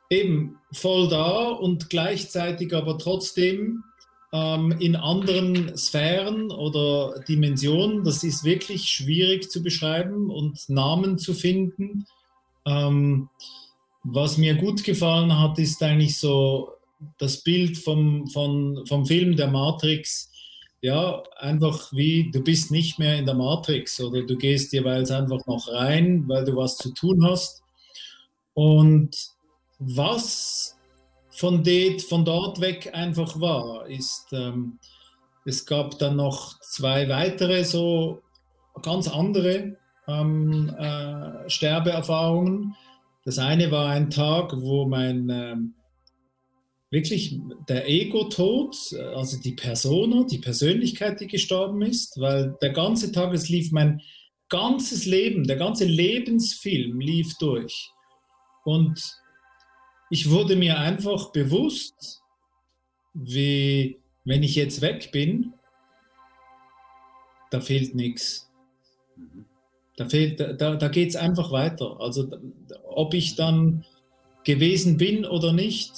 eben 0.10 0.58
voll 0.72 1.08
da 1.08 1.50
und 1.50 1.90
gleichzeitig 1.90 2.74
aber 2.74 2.98
trotzdem 2.98 3.84
ähm, 4.32 4.72
in 4.80 4.96
anderen 4.96 5.76
Sphären 5.78 6.52
oder 6.52 7.20
Dimensionen. 7.28 8.04
Das 8.04 8.24
ist 8.24 8.44
wirklich 8.44 8.90
schwierig 8.90 9.50
zu 9.50 9.62
beschreiben 9.62 10.30
und 10.30 10.68
Namen 10.70 11.18
zu 11.18 11.34
finden. 11.34 12.06
Ähm, 12.66 13.30
was 14.04 14.38
mir 14.38 14.56
gut 14.56 14.84
gefallen 14.84 15.38
hat, 15.38 15.60
ist 15.60 15.82
eigentlich 15.84 16.18
so 16.18 16.74
das 17.18 17.44
Bild 17.44 17.78
vom, 17.78 18.28
vom, 18.28 18.86
vom 18.86 19.06
Film 19.06 19.36
der 19.36 19.48
Matrix. 19.48 20.32
Ja, 20.82 21.24
einfach 21.38 21.92
wie 21.92 22.32
du 22.32 22.42
bist 22.42 22.72
nicht 22.72 23.00
mehr 23.00 23.18
in 23.18 23.26
der 23.26 23.36
Matrix 23.36 24.00
oder 24.00 24.24
du 24.24 24.38
gehst 24.38 24.72
jeweils 24.72 25.12
einfach 25.12 25.46
noch 25.46 25.68
rein, 25.68 26.24
weil 26.28 26.46
du 26.46 26.56
was 26.56 26.78
zu 26.78 26.94
tun 26.94 27.26
hast. 27.26 27.62
Und 28.54 29.12
was 29.80 30.78
von, 31.32 31.64
det, 31.64 32.02
von 32.02 32.26
dort 32.26 32.60
weg 32.60 32.92
einfach 32.94 33.40
war, 33.40 33.88
ist, 33.88 34.28
ähm, 34.34 34.80
es 35.46 35.66
gab 35.66 35.98
dann 36.00 36.18
noch 36.18 36.60
zwei 36.60 37.08
weitere 37.10 37.64
so 37.64 38.22
ganz 38.82 39.08
andere 39.08 39.78
ähm, 40.08 40.70
äh, 40.78 41.50
Sterbeerfahrungen. 41.50 42.76
Das 43.24 43.40
eine 43.40 43.72
war 43.72 43.90
ein 43.90 44.10
Tag, 44.10 44.54
wo 44.58 44.86
mein 44.86 45.30
ähm, 45.30 45.74
wirklich 46.92 47.40
der 47.68 47.88
Ego-Tod, 47.88 48.76
also 49.16 49.40
die 49.40 49.54
Persona, 49.54 50.24
die 50.24 50.40
Persönlichkeit, 50.40 51.20
die 51.20 51.28
gestorben 51.28 51.82
ist, 51.84 52.20
weil 52.20 52.58
der 52.62 52.72
ganze 52.72 53.12
Tag, 53.12 53.34
es 53.34 53.50
lief 53.50 53.72
mein 53.72 54.02
ganzes 54.50 55.06
Leben, 55.06 55.46
der 55.46 55.58
ganze 55.58 55.86
Lebensfilm 55.86 57.00
lief 57.00 57.38
durch. 57.38 57.92
Und 58.66 59.19
ich 60.10 60.30
wurde 60.30 60.56
mir 60.56 60.80
einfach 60.80 61.32
bewusst, 61.32 62.22
wie 63.14 64.00
wenn 64.26 64.44
ich 64.44 64.56
jetzt 64.56 64.82
weg 64.82 65.12
bin, 65.12 65.54
da 67.52 67.62
fehlt 67.62 67.96
nichts. 67.96 68.50
Mhm. 69.16 69.46
Da, 69.98 70.08
fehlt, 70.08 70.40
da, 70.40 70.76
da 70.76 70.88
geht 70.88 71.10
es 71.10 71.16
einfach 71.16 71.52
weiter. 71.52 72.00
Also 72.00 72.30
ob 72.88 73.14
ich 73.14 73.36
dann 73.36 73.86
gewesen 74.44 74.98
bin 74.98 75.26
oder 75.26 75.52
nicht, 75.52 75.92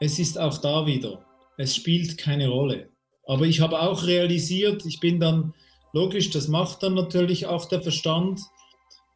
es 0.00 0.18
ist 0.18 0.38
auch 0.38 0.58
da 0.58 0.86
wieder. 0.86 1.24
Es 1.56 1.76
spielt 1.76 2.18
keine 2.18 2.48
Rolle. 2.48 2.88
Aber 3.26 3.44
ich 3.44 3.60
habe 3.60 3.80
auch 3.80 4.06
realisiert, 4.06 4.84
ich 4.84 4.98
bin 4.98 5.20
dann, 5.20 5.54
logisch, 5.92 6.30
das 6.30 6.48
macht 6.48 6.82
dann 6.82 6.94
natürlich 6.94 7.46
auch 7.46 7.66
der 7.66 7.82
Verstand. 7.82 8.40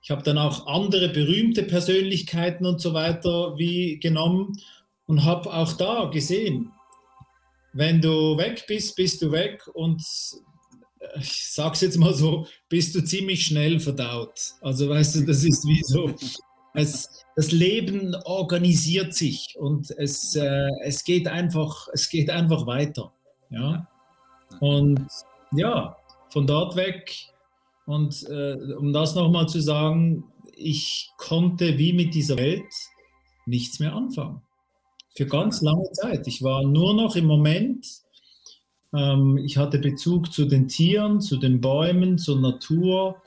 Ich 0.07 0.11
habe 0.13 0.23
dann 0.23 0.39
auch 0.39 0.69
andere 0.69 1.09
berühmte 1.09 1.65
Persönlichkeiten 1.65 2.65
und 2.65 2.81
so 2.81 2.95
weiter 2.95 3.59
wie 3.59 3.99
genommen 3.99 4.57
und 5.07 5.25
habe 5.25 5.53
auch 5.53 5.73
da 5.73 6.05
gesehen, 6.05 6.71
wenn 7.73 8.01
du 8.01 8.39
weg 8.39 8.67
bist, 8.69 8.95
bist 8.95 9.21
du 9.21 9.33
weg 9.33 9.67
und 9.75 10.01
ich 11.17 11.49
sag's 11.51 11.81
jetzt 11.81 11.97
mal 11.97 12.15
so, 12.15 12.47
bist 12.69 12.95
du 12.95 13.03
ziemlich 13.03 13.47
schnell 13.47 13.81
verdaut. 13.81 14.39
Also 14.61 14.89
weißt 14.89 15.17
du, 15.17 15.27
das 15.27 15.43
ist 15.43 15.67
wie 15.67 15.83
so, 15.83 16.15
es, 16.75 17.25
das 17.35 17.51
Leben 17.51 18.15
organisiert 18.27 19.13
sich 19.13 19.57
und 19.59 19.91
es, 19.91 20.37
äh, 20.37 20.69
es 20.85 21.03
geht 21.03 21.27
einfach, 21.27 21.89
es 21.93 22.09
geht 22.09 22.31
einfach 22.31 22.65
weiter. 22.65 23.13
Ja. 23.51 23.89
Und 24.61 25.05
ja, 25.51 25.97
von 26.29 26.47
dort 26.47 26.77
weg 26.77 27.13
und 27.87 28.23
äh, 28.29 28.75
um 28.79 28.93
das 28.93 29.15
nochmal 29.15 29.49
zu 29.49 29.61
sagen, 29.61 30.25
ich 30.55 31.11
konnte 31.17 31.79
wie 31.79 31.93
mit 31.93 32.15
dieser 32.15 32.37
Welt 32.37 32.73
nichts 33.47 33.81
mehr 33.81 33.95
anfangen. 33.95 34.43
Für 35.17 35.27
ganz 35.27 35.63
lange 35.63 35.91
Zeit. 35.93 36.27
Ich 36.27 36.43
war 36.43 36.63
nur 36.63 36.95
noch 36.95 37.17
im 37.17 37.27
Moment 37.27 37.87
ähm, 38.97 39.39
ich 39.39 39.57
hatte 39.57 39.79
Bezug 39.79 40.33
zu 40.33 40.47
den 40.47 40.69
Tieren, 40.69 41.21
zu 41.21 41.37
den 41.37 41.61
Bäumen, 41.61 42.19
zur 42.19 42.41
Natur. 42.41 43.23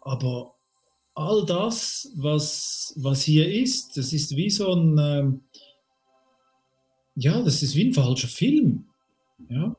Aber 0.00 0.54
all 1.14 1.44
das, 1.46 2.12
was, 2.16 2.92
was 2.96 3.22
hier 3.22 3.50
ist, 3.50 3.96
das 3.96 4.12
ist 4.12 4.36
wie 4.36 4.50
so 4.50 4.72
ein, 4.72 4.98
ähm, 4.98 5.40
ja, 7.14 7.42
das 7.42 7.62
ist 7.62 7.74
wie 7.74 7.88
ein 7.88 7.94
falscher 7.94 8.28
Film. 8.28 8.86
Ja? 9.48 9.74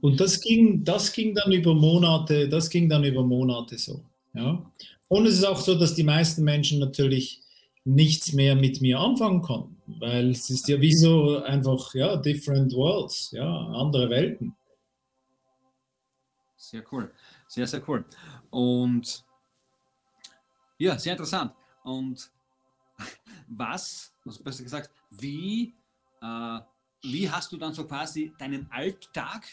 Und 0.00 0.20
das 0.20 0.40
ging, 0.40 0.84
das 0.84 1.12
ging 1.12 1.34
dann 1.34 1.52
über 1.52 1.74
Monate, 1.74 2.48
das 2.48 2.70
ging 2.70 2.88
dann 2.88 3.04
über 3.04 3.22
Monate 3.22 3.78
so. 3.78 4.04
Ja? 4.34 4.70
Und 5.08 5.26
es 5.26 5.34
ist 5.34 5.44
auch 5.44 5.60
so, 5.60 5.74
dass 5.74 5.94
die 5.94 6.04
meisten 6.04 6.44
Menschen 6.44 6.78
natürlich 6.78 7.42
nichts 7.84 8.32
mehr 8.32 8.54
mit 8.54 8.80
mir 8.82 9.00
anfangen 9.00 9.40
konnten, 9.40 9.80
weil 9.98 10.30
es 10.30 10.50
ist 10.50 10.68
ja 10.68 10.78
wie 10.80 10.92
so 10.92 11.42
einfach, 11.42 11.94
ja, 11.94 12.16
different 12.16 12.72
worlds, 12.74 13.30
ja, 13.30 13.48
andere 13.48 14.10
Welten. 14.10 14.54
Sehr 16.56 16.84
cool, 16.92 17.10
sehr, 17.46 17.66
sehr 17.66 17.88
cool. 17.88 18.04
Und 18.50 19.24
ja, 20.76 20.98
sehr 20.98 21.12
interessant. 21.12 21.52
Und 21.82 22.30
was, 23.48 24.12
also 24.26 24.42
besser 24.44 24.64
gesagt, 24.64 24.90
wie, 25.10 25.74
äh, 26.20 26.60
wie 27.02 27.30
hast 27.30 27.50
du 27.52 27.56
dann 27.56 27.72
so 27.72 27.86
quasi 27.86 28.34
deinen 28.38 28.70
Alltag 28.70 29.46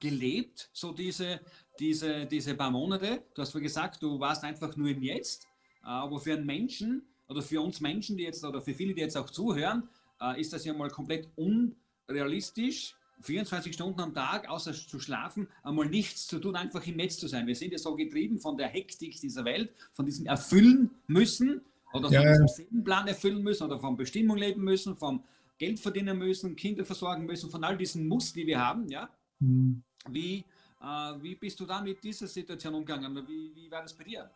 gelebt, 0.00 0.70
so 0.72 0.92
diese, 0.92 1.40
diese, 1.78 2.26
diese 2.26 2.54
paar 2.54 2.70
Monate? 2.70 3.22
Du 3.34 3.42
hast 3.42 3.50
vorhin 3.50 3.64
gesagt, 3.64 4.02
du 4.02 4.18
warst 4.18 4.44
einfach 4.44 4.76
nur 4.76 4.88
im 4.88 5.02
Jetzt, 5.02 5.46
aber 5.82 6.20
für 6.20 6.34
einen 6.34 6.46
Menschen, 6.46 7.02
oder 7.28 7.42
für 7.42 7.60
uns 7.60 7.80
Menschen, 7.80 8.16
die 8.16 8.24
jetzt 8.24 8.44
oder 8.44 8.60
für 8.60 8.74
viele, 8.74 8.94
die 8.94 9.00
jetzt 9.00 9.16
auch 9.16 9.30
zuhören, 9.30 9.88
äh, 10.20 10.40
ist 10.40 10.52
das 10.52 10.64
ja 10.64 10.72
mal 10.72 10.90
komplett 10.90 11.28
unrealistisch. 11.36 12.94
24 13.20 13.74
Stunden 13.74 14.00
am 14.00 14.14
Tag, 14.14 14.48
außer 14.48 14.72
zu 14.72 15.00
schlafen, 15.00 15.48
einmal 15.64 15.86
nichts 15.86 16.28
zu 16.28 16.38
tun, 16.38 16.54
einfach 16.54 16.86
im 16.86 16.96
Netz 16.96 17.18
zu 17.18 17.26
sein. 17.26 17.48
Wir 17.48 17.56
sind 17.56 17.72
ja 17.72 17.78
so 17.78 17.96
getrieben 17.96 18.38
von 18.38 18.56
der 18.56 18.68
Hektik 18.68 19.20
dieser 19.20 19.44
Welt, 19.44 19.72
von 19.92 20.06
diesem 20.06 20.26
Erfüllen 20.26 20.90
müssen 21.08 21.62
oder 21.92 22.08
ja. 22.10 22.22
vom 22.36 22.46
Seelenplan 22.46 23.08
erfüllen 23.08 23.42
müssen 23.42 23.64
oder 23.64 23.80
von 23.80 23.96
Bestimmung 23.96 24.36
leben 24.36 24.62
müssen, 24.62 24.96
vom 24.96 25.24
Geld 25.58 25.80
verdienen 25.80 26.16
müssen, 26.16 26.54
Kinder 26.54 26.84
versorgen 26.84 27.26
müssen, 27.26 27.50
von 27.50 27.64
all 27.64 27.76
diesen 27.76 28.06
Muss, 28.06 28.32
die 28.32 28.46
wir 28.46 28.60
haben. 28.60 28.88
Ja? 28.88 29.10
Mhm. 29.40 29.82
Wie, 30.08 30.44
äh, 30.80 30.84
wie 31.20 31.34
bist 31.34 31.58
du 31.60 31.66
da 31.66 31.80
mit 31.80 32.02
dieser 32.02 32.26
Situation 32.26 32.74
umgegangen? 32.74 33.26
Wie, 33.26 33.54
wie 33.54 33.70
war 33.70 33.82
das 33.82 33.94
bei 33.94 34.04
dir? 34.04 34.30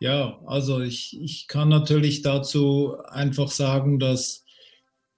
Ja, 0.00 0.40
also 0.46 0.80
ich, 0.80 1.16
ich 1.20 1.46
kann 1.46 1.68
natürlich 1.68 2.22
dazu 2.22 2.96
einfach 3.08 3.50
sagen, 3.50 4.00
dass, 4.00 4.44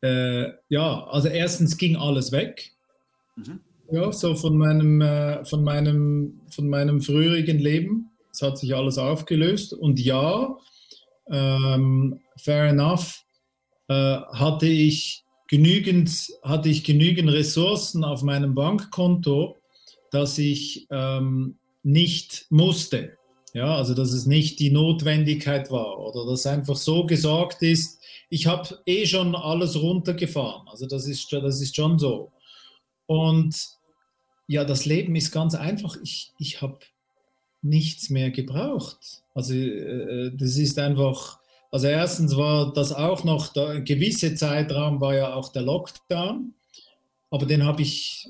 äh, 0.03 0.51
ja, 0.69 1.05
also 1.05 1.29
erstens 1.29 1.79
ging 1.79 1.97
alles 1.97 2.33
weg. 2.33 2.73
Mhm. 3.37 3.61
Ja, 3.91 4.13
so 4.13 4.35
von 4.35 4.59
meinem, 4.59 5.01
äh, 5.01 5.45
von, 5.47 5.65
meinem, 5.65 6.41
von 6.51 6.69
meinem 6.69 7.01
früheren 7.01 7.59
Leben. 7.59 8.11
Es 8.31 8.43
hat 8.43 8.59
sich 8.59 8.75
alles 8.75 8.99
aufgelöst. 8.99 9.73
Und 9.73 10.01
ja, 10.01 10.57
ähm, 11.31 12.21
fair 12.37 12.65
enough, 12.65 13.25
äh, 13.89 13.95
hatte 13.95 14.67
ich 14.67 15.24
genügend, 15.49 16.33
hatte 16.43 16.69
ich 16.69 16.85
genügend 16.85 17.31
Ressourcen 17.31 18.05
auf 18.05 18.23
meinem 18.23 18.55
Bankkonto, 18.55 19.57
dass 20.11 20.39
ich 20.39 20.87
ähm, 20.91 21.57
nicht 21.83 22.47
musste. 22.51 23.17
Ja, 23.53 23.77
also 23.77 23.95
dass 23.95 24.13
es 24.13 24.27
nicht 24.27 24.59
die 24.59 24.71
Notwendigkeit 24.71 25.71
war 25.71 26.01
oder 26.01 26.27
dass 26.29 26.45
einfach 26.45 26.77
so 26.77 27.07
gesagt 27.07 27.63
ist, 27.63 28.01
ich 28.29 28.49
habe 28.49 28.81
eh 28.85 29.07
schon 29.07 29.37
alles 29.37 29.81
runtergefahren. 29.81 30.67
Also 30.67 30.87
das 30.87 31.07
ist, 31.07 31.33
das 31.33 31.61
ist 31.61 31.77
schon 31.77 31.99
so. 32.01 32.33
Und 33.07 33.57
ja, 34.49 34.65
das 34.65 34.87
Leben 34.87 35.15
ist 35.15 35.31
ganz 35.31 35.55
einfach. 35.55 35.97
Ich, 36.03 36.33
ich 36.39 36.63
habe 36.63 36.79
nichts 37.63 38.11
mehr 38.11 38.31
gebraucht. 38.31 39.23
Also 39.35 39.55
äh, 39.55 40.33
das 40.35 40.57
ist 40.57 40.79
einfach, 40.79 41.39
Also 41.75 41.89
erstens 41.89 42.37
war 42.37 42.73
das 42.73 42.93
auch 42.93 43.25
noch, 43.25 43.49
der 43.49 43.81
gewisse 43.81 44.37
Zeitraum 44.37 45.01
war 45.01 45.17
ja 45.17 45.35
auch 45.35 45.51
der 45.51 45.63
Lockdown, 45.63 46.55
aber 47.33 47.47
den 47.47 47.65
habe 47.65 47.83
ich, 47.83 48.29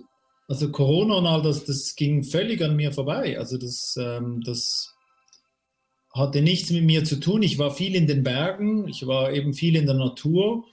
also 0.48 0.72
Corona 0.72 1.16
und 1.16 1.26
all 1.26 1.42
das, 1.42 1.66
das 1.66 1.94
ging 1.94 2.22
völlig 2.24 2.62
an 2.62 2.74
mir 2.74 2.90
vorbei. 2.90 3.38
Also 3.38 3.58
das, 3.58 3.96
ähm, 4.00 4.40
das 4.46 4.94
hatte 6.14 6.40
nichts 6.40 6.70
mit 6.70 6.84
mir 6.84 7.04
zu 7.04 7.20
tun. 7.20 7.42
Ich 7.42 7.58
war 7.58 7.70
viel 7.70 7.94
in 7.94 8.06
den 8.06 8.22
Bergen, 8.22 8.88
ich 8.88 9.06
war 9.06 9.30
eben 9.30 9.52
viel 9.52 9.76
in 9.76 9.84
der 9.84 9.96
Natur. 9.96 10.64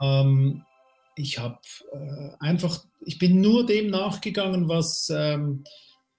Ähm, 0.00 0.62
ich 1.16 1.40
habe 1.40 1.58
äh, 1.90 2.30
einfach, 2.38 2.84
ich 3.00 3.18
bin 3.18 3.40
nur 3.40 3.66
dem 3.66 3.90
nachgegangen, 3.90 4.68
was, 4.68 5.10
ähm, 5.12 5.64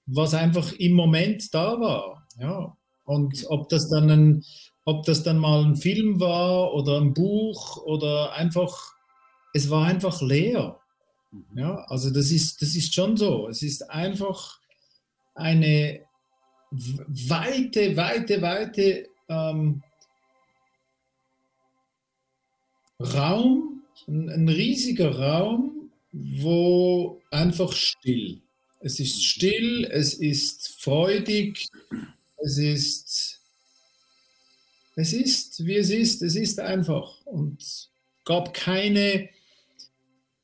was 0.07 0.33
einfach 0.33 0.73
im 0.73 0.91
Moment 0.91 1.53
da 1.53 1.79
war. 1.79 2.27
Ja. 2.37 2.75
Und 3.05 3.45
ob 3.47 3.69
das 3.69 3.89
dann 3.89 4.09
ein, 4.09 4.43
ob 4.89 5.05
das 5.05 5.23
dann 5.23 5.37
mal 5.37 5.63
ein 5.63 5.75
Film 5.75 6.19
war 6.19 6.73
oder 6.73 6.99
ein 6.99 7.13
Buch 7.13 7.77
oder 7.83 8.33
einfach, 8.33 8.93
es 9.53 9.69
war 9.69 9.85
einfach 9.85 10.21
leer. 10.21 10.79
Mhm. 11.31 11.57
Ja, 11.57 11.75
also 11.87 12.09
das 12.09 12.31
ist, 12.31 12.61
das 12.61 12.75
ist 12.75 12.93
schon 12.93 13.15
so. 13.17 13.47
Es 13.47 13.61
ist 13.61 13.89
einfach 13.89 14.59
eine 15.35 16.01
weite, 16.71 17.95
weite, 17.95 18.41
weite 18.41 19.09
ähm, 19.27 19.83
Raum, 22.99 23.83
ein, 24.07 24.29
ein 24.29 24.49
riesiger 24.49 25.17
Raum, 25.17 25.91
wo 26.11 27.21
einfach 27.31 27.71
still. 27.73 28.41
Es 28.81 28.99
ist 28.99 29.23
still, 29.23 29.87
es 29.91 30.13
ist 30.13 30.81
freudig, 30.81 31.67
es 32.37 32.57
ist, 32.57 33.38
es 34.99 35.13
ist, 35.13 35.65
wie 35.65 35.77
es 35.77 35.89
ist, 35.89 36.21
es 36.21 36.35
ist 36.35 36.59
einfach. 36.59 37.21
Und 37.25 37.89
gab 38.25 38.53
keine, 38.53 39.29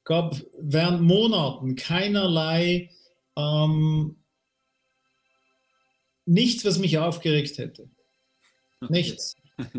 gab 0.05 0.41
während 0.57 1.01
Monaten 1.01 1.75
keinerlei, 1.75 2.89
ähm, 3.35 4.15
nichts, 6.25 6.63
was 6.63 6.79
mich 6.79 6.97
aufgeregt 6.97 7.57
hätte. 7.57 7.89
Nichts. 8.89 9.35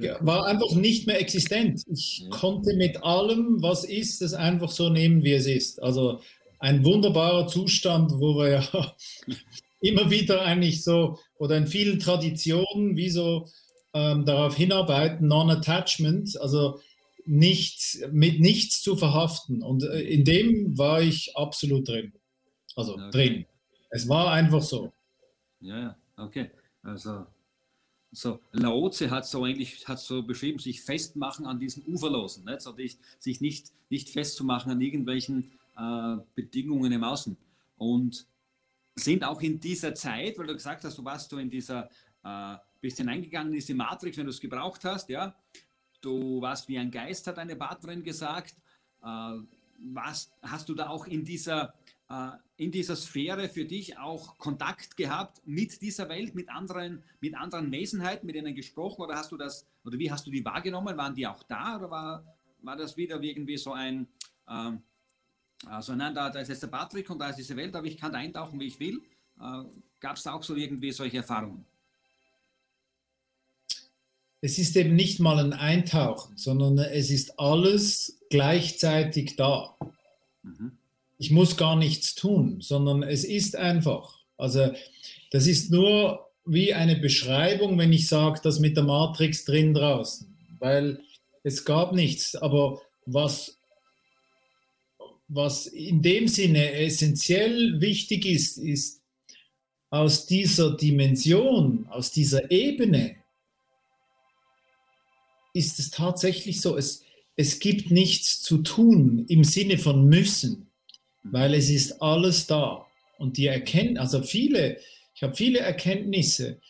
Ja, 0.00 0.16
war 0.24 0.46
einfach 0.46 0.76
nicht 0.76 1.08
mehr 1.08 1.20
existent. 1.20 1.82
Ich 1.88 2.20
ja. 2.20 2.28
konnte 2.30 2.74
mit 2.74 3.02
allem, 3.02 3.60
was 3.60 3.82
ist, 3.82 4.22
es 4.22 4.32
einfach 4.32 4.70
so 4.70 4.90
nehmen, 4.90 5.24
wie 5.24 5.32
es 5.32 5.46
ist. 5.46 5.82
Also 5.82 6.20
ein 6.60 6.84
wunderbarer 6.84 7.48
Zustand, 7.48 8.12
wo 8.12 8.36
wir 8.36 8.48
ja 8.48 8.96
immer 9.80 10.08
wieder 10.08 10.42
eigentlich 10.42 10.84
so, 10.84 11.18
oder 11.38 11.56
in 11.56 11.66
vielen 11.66 11.98
Traditionen, 11.98 12.96
wie 12.96 13.10
so 13.10 13.48
ähm, 13.94 14.24
darauf 14.24 14.54
hinarbeiten, 14.54 15.28
Non-Attachment, 15.28 16.40
also 16.40 16.80
nicht, 17.24 17.98
mit 18.10 18.40
nichts 18.40 18.82
zu 18.82 18.96
verhaften. 18.96 19.62
Und 19.62 19.82
äh, 19.84 20.00
in 20.00 20.24
dem 20.24 20.78
war 20.78 21.00
ich 21.00 21.36
absolut 21.36 21.88
drin. 21.88 22.12
Also 22.76 22.94
okay. 22.94 23.10
drin. 23.10 23.46
Es 23.90 24.08
war 24.08 24.32
einfach 24.32 24.62
so. 24.62 24.92
Ja, 25.60 25.96
okay. 26.16 26.50
Also 26.82 27.26
so, 28.12 28.40
Laoze 28.52 29.10
hat 29.10 29.26
so 29.26 29.44
eigentlich 29.44 29.86
hat 29.86 30.00
so 30.00 30.22
beschrieben, 30.22 30.58
sich 30.58 30.82
festmachen 30.82 31.46
an 31.46 31.58
diesen 31.58 31.84
Uferlosen, 31.86 32.44
nicht? 32.44 32.62
So, 32.62 32.72
dich, 32.72 32.96
sich 33.18 33.40
nicht, 33.40 33.72
nicht 33.90 34.08
festzumachen 34.08 34.72
an 34.72 34.80
irgendwelchen 34.80 35.52
äh, 35.76 36.16
Bedingungen 36.34 36.92
im 36.92 37.04
Außen. 37.04 37.36
Und 37.76 38.26
sind 38.94 39.24
auch 39.24 39.40
in 39.42 39.60
dieser 39.60 39.94
Zeit, 39.94 40.38
weil 40.38 40.46
du 40.46 40.54
gesagt 40.54 40.84
hast, 40.84 40.96
du 40.98 41.04
warst 41.04 41.30
du 41.30 41.38
in 41.38 41.50
dieser, 41.50 41.90
äh, 42.24 42.56
bist 42.80 42.98
hineingegangen 42.98 43.52
in 43.52 43.58
diese 43.58 43.74
Matrix, 43.74 44.16
wenn 44.16 44.26
du 44.26 44.30
es 44.30 44.40
gebraucht 44.40 44.84
hast, 44.84 45.08
ja. 45.08 45.34
Du 46.00 46.40
warst 46.40 46.68
wie 46.68 46.78
ein 46.78 46.90
Geist, 46.90 47.26
hat 47.26 47.38
eine 47.38 47.56
Partnerin 47.56 48.02
gesagt. 48.02 48.54
Äh, 49.02 49.38
was, 49.80 50.30
hast 50.42 50.68
du 50.68 50.74
da 50.74 50.88
auch 50.88 51.06
in 51.06 51.24
dieser 51.24 51.74
äh, 52.10 52.30
in 52.56 52.72
dieser 52.72 52.96
Sphäre 52.96 53.48
für 53.48 53.64
dich 53.64 53.98
auch 53.98 54.36
Kontakt 54.38 54.96
gehabt 54.96 55.40
mit 55.44 55.80
dieser 55.80 56.08
Welt, 56.08 56.34
mit 56.34 56.48
anderen, 56.48 57.04
mit 57.20 57.36
anderen 57.36 57.70
Wesenheiten, 57.70 58.26
mit 58.26 58.34
denen 58.34 58.54
gesprochen 58.54 59.02
oder 59.02 59.14
hast 59.14 59.30
du 59.30 59.36
das, 59.36 59.66
oder 59.84 59.98
wie 59.98 60.10
hast 60.10 60.26
du 60.26 60.30
die 60.30 60.44
wahrgenommen? 60.44 60.96
Waren 60.96 61.14
die 61.14 61.26
auch 61.26 61.42
da 61.44 61.76
oder 61.76 61.90
war, 61.90 62.36
war 62.62 62.76
das 62.76 62.96
wieder 62.96 63.22
irgendwie 63.22 63.56
so 63.56 63.72
ein, 63.72 64.08
ähm, 64.48 64.82
also 65.66 65.94
nein, 65.94 66.14
da, 66.14 66.30
da 66.30 66.40
ist 66.40 66.48
jetzt 66.48 66.62
der 66.62 66.68
Patrick 66.68 67.08
und 67.10 67.18
da 67.18 67.28
ist 67.28 67.36
diese 67.36 67.56
Welt, 67.56 67.74
aber 67.76 67.86
ich 67.86 67.96
kann 67.96 68.12
da 68.12 68.18
eintauchen, 68.18 68.58
wie 68.58 68.66
ich 68.66 68.80
will. 68.80 69.02
Äh, 69.40 69.64
Gab 70.00 70.16
es 70.16 70.22
da 70.22 70.32
auch 70.32 70.42
so 70.42 70.54
irgendwie 70.54 70.92
solche 70.92 71.18
Erfahrungen? 71.18 71.64
Es 74.40 74.58
ist 74.58 74.76
eben 74.76 74.94
nicht 74.94 75.20
mal 75.20 75.38
ein 75.38 75.52
Eintauchen, 75.52 76.36
sondern 76.36 76.78
es 76.78 77.10
ist 77.10 77.38
alles 77.38 78.20
gleichzeitig 78.30 79.36
da. 79.36 79.76
Mhm 80.42 80.78
ich 81.18 81.30
muss 81.30 81.56
gar 81.56 81.76
nichts 81.76 82.14
tun, 82.14 82.60
sondern 82.60 83.02
es 83.02 83.24
ist 83.24 83.56
einfach. 83.56 84.18
Also 84.36 84.72
das 85.30 85.46
ist 85.46 85.70
nur 85.70 86.26
wie 86.46 86.72
eine 86.72 86.96
Beschreibung, 86.96 87.76
wenn 87.76 87.92
ich 87.92 88.08
sage, 88.08 88.40
das 88.42 88.60
mit 88.60 88.76
der 88.76 88.84
Matrix 88.84 89.44
drin 89.44 89.74
draußen, 89.74 90.34
weil 90.60 91.00
es 91.42 91.64
gab 91.64 91.92
nichts. 91.92 92.36
Aber 92.36 92.80
was, 93.04 93.58
was 95.26 95.66
in 95.66 96.00
dem 96.00 96.28
Sinne 96.28 96.72
essentiell 96.72 97.80
wichtig 97.80 98.24
ist, 98.24 98.56
ist 98.56 99.00
aus 99.90 100.26
dieser 100.26 100.76
Dimension, 100.76 101.86
aus 101.88 102.12
dieser 102.12 102.50
Ebene, 102.50 103.16
ist 105.58 105.78
es 105.78 105.90
tatsächlich 105.90 106.60
so, 106.60 106.76
es, 106.76 107.02
es 107.36 107.58
gibt 107.58 107.90
nichts 107.90 108.40
zu 108.40 108.58
tun 108.58 109.26
im 109.28 109.44
Sinne 109.44 109.78
von 109.78 110.06
müssen 110.06 110.68
weil 111.32 111.54
es 111.54 111.70
ist 111.70 112.00
alles 112.02 112.46
da. 112.46 112.86
Und 113.18 113.36
die 113.36 113.46
erkennen, 113.46 113.98
also 113.98 114.22
viele, 114.22 114.78
ich 115.14 115.22
habe 115.22 115.34
viele 115.34 115.60
Erkenntnisse 115.60 116.60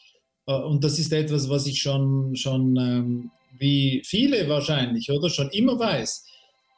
äh, 0.46 0.52
und 0.52 0.82
das 0.84 0.98
ist 0.98 1.12
etwas, 1.12 1.48
was 1.48 1.66
ich 1.66 1.80
schon, 1.80 2.34
schon 2.36 2.76
ähm, 2.76 3.30
wie 3.58 4.02
viele 4.04 4.48
wahrscheinlich, 4.48 5.10
oder 5.10 5.28
schon 5.28 5.50
immer 5.50 5.78
weiß. 5.78 6.24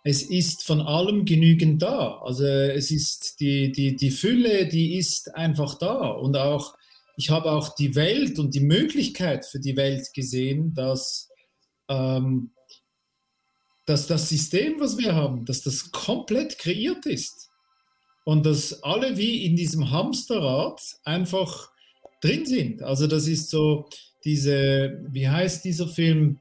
Es 0.03 0.23
ist 0.23 0.65
von 0.65 0.81
allem 0.81 1.25
genügend 1.25 1.83
da. 1.83 2.21
Also 2.25 2.47
es 2.47 2.91
ist 2.91 3.39
die, 3.39 3.71
die, 3.71 3.97
die 3.97 4.11
Fülle, 4.11 4.67
die 4.67 4.97
ist 4.97 5.35
einfach 5.35 5.77
da. 5.77 6.09
Und 6.09 6.37
auch, 6.39 6.75
ich 7.19 7.29
habe 7.29 7.53
auch 7.53 7.75
die 7.75 7.95
Welt 7.95 8.39
und 8.39 8.55
die 8.55 8.61
Möglichkeit 8.61 9.45
für 9.45 9.61
die 9.61 9.77
Welt 9.77 10.09
gesehen, 10.15 10.73
dass, 10.73 11.29
ähm, 11.91 12.53
dass 13.85 14.07
das 14.07 14.29
System, 14.29 14.81
was 14.81 14.97
wir 14.97 15.15
haben, 15.15 15.45
dass 15.45 15.63
das 15.63 15.91
komplett 15.91 16.59
kreiert 16.59 17.05
ist 17.07 17.51
und 18.25 18.47
dass 18.47 18.83
alle 18.83 19.17
wie 19.17 19.45
in 19.45 19.57
diesem 19.57 19.91
Hamsterrad 19.91 20.81
einfach 21.05 21.71
drin 22.23 22.47
sind. 22.47 22.83
Also 22.83 23.07
das 23.07 23.27
ist 23.27 23.51
so 23.51 23.89
diese, 24.25 25.01
wie 25.11 25.29
heißt 25.29 25.65
dieser 25.65 25.89
Film? 25.89 26.39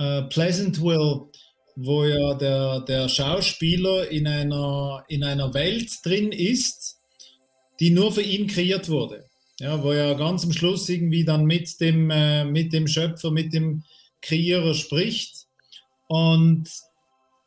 Uh, 0.00 0.22
Pleasantville, 0.30 1.28
wo 1.76 2.04
ja 2.04 2.32
der, 2.34 2.80
der 2.80 3.08
Schauspieler 3.08 4.10
in 4.10 4.26
einer, 4.26 5.04
in 5.08 5.22
einer 5.22 5.52
Welt 5.52 5.90
drin 6.02 6.32
ist, 6.32 6.96
die 7.80 7.90
nur 7.90 8.10
für 8.10 8.22
ihn 8.22 8.46
kreiert 8.46 8.88
wurde. 8.88 9.26
Ja, 9.58 9.82
wo 9.84 9.92
er 9.92 10.14
ganz 10.14 10.42
am 10.44 10.52
Schluss 10.52 10.88
irgendwie 10.88 11.24
dann 11.24 11.44
mit 11.44 11.78
dem, 11.80 12.10
äh, 12.10 12.46
mit 12.46 12.72
dem 12.72 12.88
Schöpfer, 12.88 13.30
mit 13.30 13.52
dem 13.52 13.84
Kreierer 14.20 14.74
spricht. 14.74 15.46
Und 16.08 16.68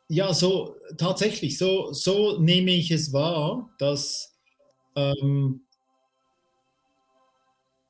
ja, 0.08 0.32
so 0.32 0.76
tatsächlich, 0.98 1.58
so, 1.58 1.92
so 1.92 2.38
nehme 2.38 2.72
ich 2.72 2.90
es 2.90 3.12
wahr, 3.12 3.70
dass, 3.78 4.34
ähm, 4.96 5.62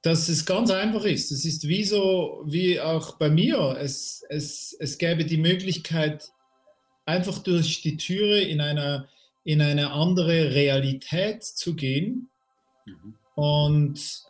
dass 0.03 0.29
es 0.29 0.47
ganz 0.47 0.71
einfach 0.71 1.05
ist. 1.05 1.33
Es 1.33 1.45
ist 1.45 1.67
wie 1.67 1.85
so, 1.85 2.43
wie 2.47 2.81
auch 2.81 3.17
bei 3.17 3.31
mir, 3.31 3.77
es, 3.81 4.25
es, 4.29 4.77
es 4.79 4.99
gäbe 4.99 5.25
die 5.25 5.39
Möglichkeit, 5.39 6.31
einfach 7.07 7.39
durch 7.41 7.83
die 7.83 7.97
Türe 7.97 8.41
in 8.41 8.61
eine, 8.61 9.09
in 9.45 9.61
eine 9.61 9.93
andere 9.93 10.55
Realität 10.55 11.43
zu 11.43 11.75
gehen. 11.75 12.29
Mhm. 12.87 13.15
Und 13.35 14.25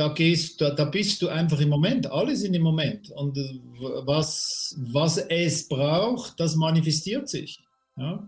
da 0.00 0.08
gehst 0.08 0.62
da, 0.62 0.70
da 0.70 0.86
bist 0.86 1.20
du 1.20 1.28
einfach 1.28 1.60
im 1.60 1.68
Moment, 1.68 2.10
alles 2.10 2.42
in 2.42 2.54
dem 2.54 2.62
Moment. 2.62 3.10
Und 3.10 3.36
äh, 3.36 3.60
was, 4.06 4.74
was 4.78 5.18
es 5.18 5.68
braucht, 5.68 6.40
das 6.40 6.56
manifestiert 6.56 7.28
sich. 7.28 7.58
Ja? 7.98 8.26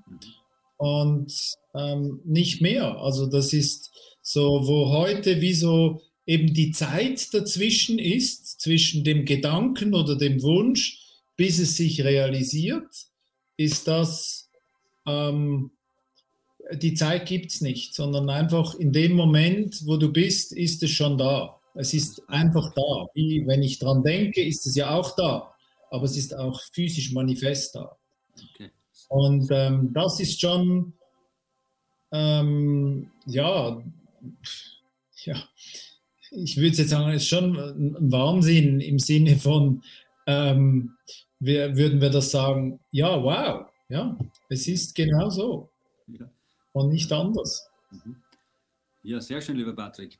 Und 0.76 1.32
ähm, 1.74 2.20
nicht 2.26 2.60
mehr. 2.60 2.98
Also 2.98 3.24
das 3.24 3.54
ist 3.54 3.90
so, 4.20 4.66
wo 4.66 4.90
heute 4.90 5.40
wie 5.40 5.54
so 5.54 6.02
eben 6.26 6.52
die 6.52 6.72
Zeit 6.72 7.32
dazwischen 7.32 7.98
ist, 7.98 8.60
zwischen 8.60 9.02
dem 9.02 9.24
Gedanken 9.24 9.94
oder 9.94 10.14
dem 10.14 10.42
Wunsch, 10.42 11.00
bis 11.36 11.58
es 11.58 11.78
sich 11.78 12.04
realisiert, 12.04 12.90
ist 13.56 13.88
das, 13.88 14.50
ähm, 15.06 15.70
die 16.74 16.92
Zeit 16.92 17.26
gibt 17.26 17.50
es 17.50 17.62
nicht, 17.62 17.94
sondern 17.94 18.28
einfach 18.28 18.74
in 18.74 18.92
dem 18.92 19.14
Moment, 19.14 19.86
wo 19.86 19.96
du 19.96 20.12
bist, 20.12 20.52
ist 20.52 20.82
es 20.82 20.90
schon 20.90 21.16
da. 21.16 21.58
Es 21.74 21.94
ist 21.94 22.28
einfach 22.28 22.72
da. 22.74 23.06
Wie 23.14 23.46
wenn 23.46 23.62
ich 23.62 23.78
dran 23.78 24.02
denke, 24.02 24.42
ist 24.44 24.66
es 24.66 24.74
ja 24.74 24.90
auch 24.90 25.14
da, 25.16 25.54
aber 25.90 26.04
es 26.04 26.16
ist 26.16 26.36
auch 26.36 26.60
physisch 26.72 27.12
manifest 27.12 27.74
da. 27.74 27.96
Okay. 28.54 28.70
Und 29.08 29.48
ähm, 29.50 29.92
das 29.92 30.20
ist 30.20 30.40
schon, 30.40 30.94
ähm, 32.12 33.10
ja, 33.26 33.82
ja, 35.24 35.36
ich 36.30 36.56
würde 36.56 36.76
jetzt 36.76 36.90
sagen, 36.90 37.10
es 37.10 37.22
ist 37.22 37.28
schon 37.28 37.56
ein 37.56 38.12
Wahnsinn 38.12 38.80
im 38.80 38.98
Sinne 38.98 39.36
von, 39.36 39.82
ähm, 40.26 40.96
wir, 41.40 41.76
würden 41.76 42.00
wir 42.00 42.10
das 42.10 42.30
sagen, 42.30 42.80
ja, 42.90 43.22
wow, 43.22 43.66
ja, 43.88 44.16
es 44.48 44.68
ist 44.68 44.94
genau 44.94 45.28
so 45.28 45.70
ja. 46.06 46.30
und 46.72 46.90
nicht 46.90 47.12
anders. 47.12 47.68
Mhm. 47.90 48.16
Ja, 49.02 49.20
sehr 49.20 49.42
schön, 49.42 49.56
lieber 49.56 49.74
Patrick. 49.74 50.18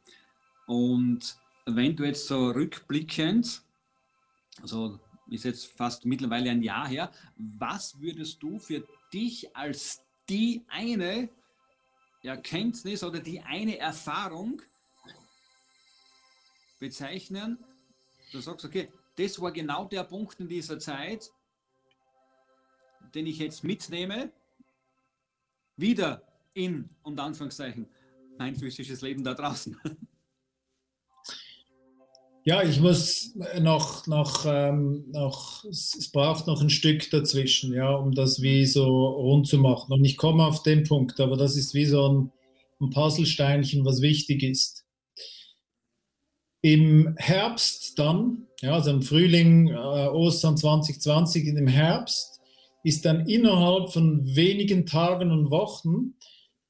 Und 0.67 1.37
wenn 1.67 1.97
du 1.97 2.05
jetzt 2.05 2.27
so 2.27 2.51
rückblickend, 2.51 3.63
also 4.61 4.99
ist 5.29 5.45
jetzt 5.45 5.67
fast 5.67 6.05
mittlerweile 6.05 6.51
ein 6.51 6.63
Jahr 6.63 6.89
her, 6.89 7.13
was 7.37 8.01
würdest 8.01 8.43
du 8.43 8.59
für 8.59 8.87
dich 9.13 9.55
als 9.57 10.03
die 10.29 10.65
eine 10.69 11.29
Erkenntnis 12.23 13.03
oder 13.03 13.21
die 13.21 13.41
eine 13.41 13.79
Erfahrung 13.79 14.61
bezeichnen? 16.79 17.59
Du 18.33 18.41
sagst, 18.41 18.65
okay, 18.65 18.89
das 19.17 19.41
war 19.41 19.53
genau 19.53 19.87
der 19.87 20.05
Punkt 20.05 20.41
in 20.41 20.49
dieser 20.49 20.79
Zeit, 20.79 21.31
den 23.15 23.27
ich 23.27 23.39
jetzt 23.39 23.65
mitnehme, 23.65 24.33
wieder 25.77 26.23
in, 26.55 26.89
und 27.03 27.19
Anführungszeichen, 27.19 27.89
mein 28.39 28.57
physisches 28.57 29.01
Leben 29.03 29.25
da 29.25 29.35
draußen. 29.35 29.79
Ja, 32.45 32.65
ich 32.65 32.81
muss 32.81 33.37
noch, 33.61 34.09
noch, 34.09 34.45
ähm, 34.47 35.05
noch, 35.13 35.65
es 35.65 36.11
braucht 36.13 36.49
noch 36.49 36.61
ein 36.61 36.71
Stück 36.71 37.09
dazwischen, 37.11 37.73
ja, 37.73 37.95
um 37.95 38.13
das 38.13 38.43
wie 38.43 38.67
so 38.67 39.07
rund 39.11 39.47
zu 39.47 39.59
machen. 39.59 39.93
Und 39.93 40.05
ich 40.05 40.17
komme 40.17 40.45
auf 40.45 40.65
den 40.65 40.83
Punkt, 40.83 41.21
aber 41.21 41.37
das 41.37 41.57
ist 41.57 41.73
wie 41.73 41.85
so 41.87 42.09
ein, 42.09 42.33
ein 42.81 42.91
Puzzlesteinchen, 42.91 43.85
was 43.85 44.01
wichtig 44.03 44.43
ist. 44.43 44.85
Im 46.63 47.15
Herbst 47.17 47.97
dann, 48.01 48.49
ja, 48.61 48.75
also 48.75 48.91
im 48.91 49.03
Frühling, 49.03 49.69
äh, 49.69 49.75
Ostern 50.09 50.57
2020, 50.57 51.47
in 51.47 51.55
dem 51.55 51.69
Herbst, 51.69 52.41
ist 52.83 53.05
dann 53.05 53.29
innerhalb 53.29 53.93
von 53.93 54.35
wenigen 54.35 54.85
Tagen 54.87 55.31
und 55.31 55.53
Wochen 55.53 56.15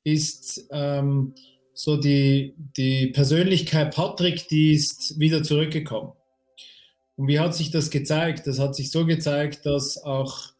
ist 0.05 0.67
ähm, 0.71 1.35
so 1.75 1.97
die, 1.97 2.55
die 2.77 3.09
Persönlichkeit 3.09 3.95
Patrick, 3.95 4.49
die 4.49 4.73
ist 4.73 5.19
wieder 5.19 5.43
zurückgekommen. 5.43 6.13
Und 7.17 7.29
wie 7.29 7.39
hat 7.39 7.55
sich 7.55 7.71
das 7.71 7.91
gezeigt? 7.91 8.47
Das 8.47 8.59
hat 8.59 8.75
sich 8.75 8.91
so 8.91 9.07
gezeigt, 9.07 9.67
dass 9.67 10.03
auch 10.03 10.53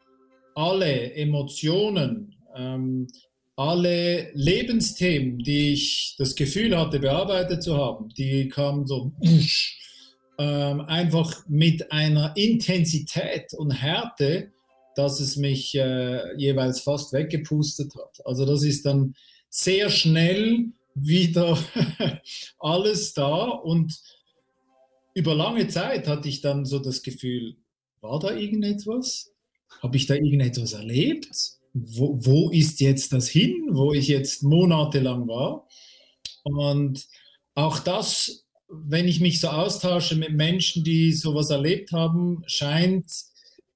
alle 0.55 1.14
Emotionen, 1.14 2.37
ähm, 2.55 3.09
alle 3.57 4.31
Lebensthemen, 4.35 5.38
die 5.38 5.72
ich 5.72 6.14
das 6.18 6.35
Gefühl 6.35 6.77
hatte, 6.77 6.98
bearbeitet 6.98 7.62
zu 7.62 7.77
haben, 7.77 8.09
die 8.11 8.48
kamen 8.48 8.87
so 8.87 9.12
ähm, 10.38 10.81
einfach 10.83 11.46
mit 11.48 11.92
einer 11.92 12.33
Intensität 12.37 13.55
und 13.55 13.70
Härte, 13.70 14.53
dass 14.94 15.20
es 15.20 15.37
mich 15.37 15.75
äh, 15.75 16.37
jeweils 16.37 16.81
fast 16.81 17.12
weggepustet 17.12 17.94
hat. 17.94 18.25
Also 18.27 18.44
das 18.44 18.62
ist 18.62 18.85
dann 18.85 19.14
sehr 19.48 19.90
schnell 19.90 20.72
wieder 20.94 21.59
alles 22.59 23.14
da 23.14 23.44
und 23.44 23.98
über 25.14 25.35
lange 25.35 25.68
Zeit 25.68 26.09
hatte 26.09 26.28
ich 26.28 26.40
dann 26.40 26.64
so 26.64 26.78
das 26.78 27.02
Gefühl, 27.02 27.57
war 28.00 28.18
da 28.18 28.35
irgendetwas? 28.35 29.31
Habe 29.83 29.96
ich 29.96 30.07
da 30.07 30.14
irgendetwas 30.14 30.72
erlebt? 30.72 31.28
Wo, 31.74 32.18
wo 32.20 32.50
ist 32.50 32.81
jetzt 32.81 33.12
das 33.12 33.28
hin, 33.28 33.68
wo 33.72 33.92
ich 33.92 34.09
jetzt 34.09 34.42
monatelang 34.42 35.28
war? 35.28 35.66
Und 36.42 37.07
auch 37.55 37.78
das, 37.78 38.46
wenn 38.68 39.09
ich 39.09 39.20
mich 39.20 39.40
so 39.40 39.48
austausche 39.48 40.16
mit 40.16 40.33
Menschen, 40.33 40.85
die 40.85 41.12
sowas 41.12 41.50
erlebt 41.50 41.92
haben, 41.92 42.42
scheint 42.46 43.07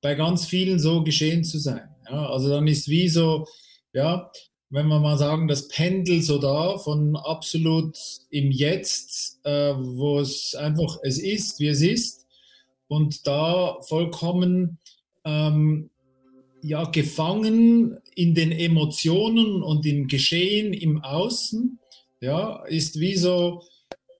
bei 0.00 0.14
ganz 0.14 0.46
vielen 0.46 0.78
so 0.78 1.02
geschehen 1.04 1.44
zu 1.44 1.58
sein. 1.58 1.88
Ja, 2.08 2.28
also 2.30 2.48
dann 2.48 2.66
ist 2.66 2.88
wie 2.88 3.08
so, 3.08 3.46
ja, 3.92 4.30
wenn 4.76 4.88
wir 4.88 5.00
mal 5.00 5.16
sagen, 5.16 5.48
das 5.48 5.68
Pendel 5.68 6.20
so 6.20 6.36
da 6.36 6.76
von 6.76 7.16
absolut 7.16 7.96
im 8.28 8.50
Jetzt, 8.50 9.40
äh, 9.44 9.72
wo 9.74 10.20
es 10.20 10.54
einfach 10.54 10.98
es 11.02 11.18
ist, 11.18 11.60
wie 11.60 11.68
es 11.68 11.80
ist, 11.80 12.26
und 12.86 13.26
da 13.26 13.78
vollkommen 13.80 14.76
ähm, 15.24 15.88
ja 16.60 16.84
gefangen 16.90 17.96
in 18.14 18.34
den 18.34 18.52
Emotionen 18.52 19.62
und 19.62 19.86
im 19.86 20.08
Geschehen 20.08 20.74
im 20.74 21.02
Außen, 21.02 21.78
ja, 22.20 22.62
ist 22.66 23.00
wie 23.00 23.16
so 23.16 23.62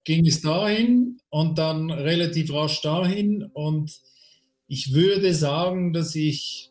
ging 0.05 0.27
es 0.27 0.41
dahin 0.41 1.19
und 1.29 1.59
dann 1.59 1.91
relativ 1.91 2.51
rasch 2.55 2.81
dahin 2.81 3.43
und 3.53 3.93
ich 4.69 4.95
würde 4.95 5.35
sagen, 5.35 5.93
dass 5.93 6.15
ich 6.15 6.71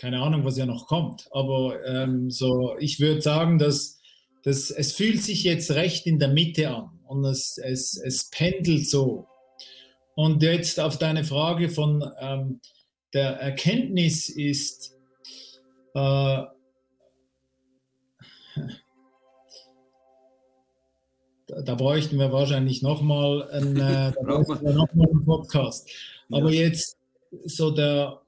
keine 0.00 0.22
Ahnung, 0.22 0.46
was 0.46 0.56
ja 0.56 0.64
noch 0.64 0.86
kommt. 0.86 1.28
Aber 1.30 1.84
ähm, 1.84 2.30
so, 2.30 2.74
ich 2.78 3.00
würde 3.00 3.20
sagen, 3.20 3.58
dass, 3.58 4.00
dass 4.42 4.70
es 4.70 4.94
fühlt 4.94 5.22
sich 5.22 5.44
jetzt 5.44 5.72
recht 5.72 6.06
in 6.06 6.18
der 6.18 6.28
Mitte 6.28 6.70
an 6.70 7.00
und 7.06 7.22
es, 7.26 7.58
es, 7.58 8.00
es 8.02 8.30
pendelt 8.30 8.88
so. 8.88 9.26
Und 10.14 10.42
jetzt 10.42 10.80
auf 10.80 10.98
deine 10.98 11.22
Frage 11.22 11.68
von 11.68 12.02
ähm, 12.18 12.60
der 13.12 13.40
Erkenntnis 13.40 14.30
ist, 14.30 14.96
äh, 15.94 16.44
da, 21.46 21.74
bräuchten 21.76 22.18
wir 22.18 22.32
wahrscheinlich 22.32 22.80
nochmal 22.80 23.50
einen, 23.50 23.76
äh, 23.76 24.12
noch 24.22 24.88
einen 24.92 25.24
Podcast. 25.26 25.90
Aber 26.30 26.50
ja. 26.50 26.62
jetzt 26.62 26.96
so 27.44 27.70
der, 27.70 28.22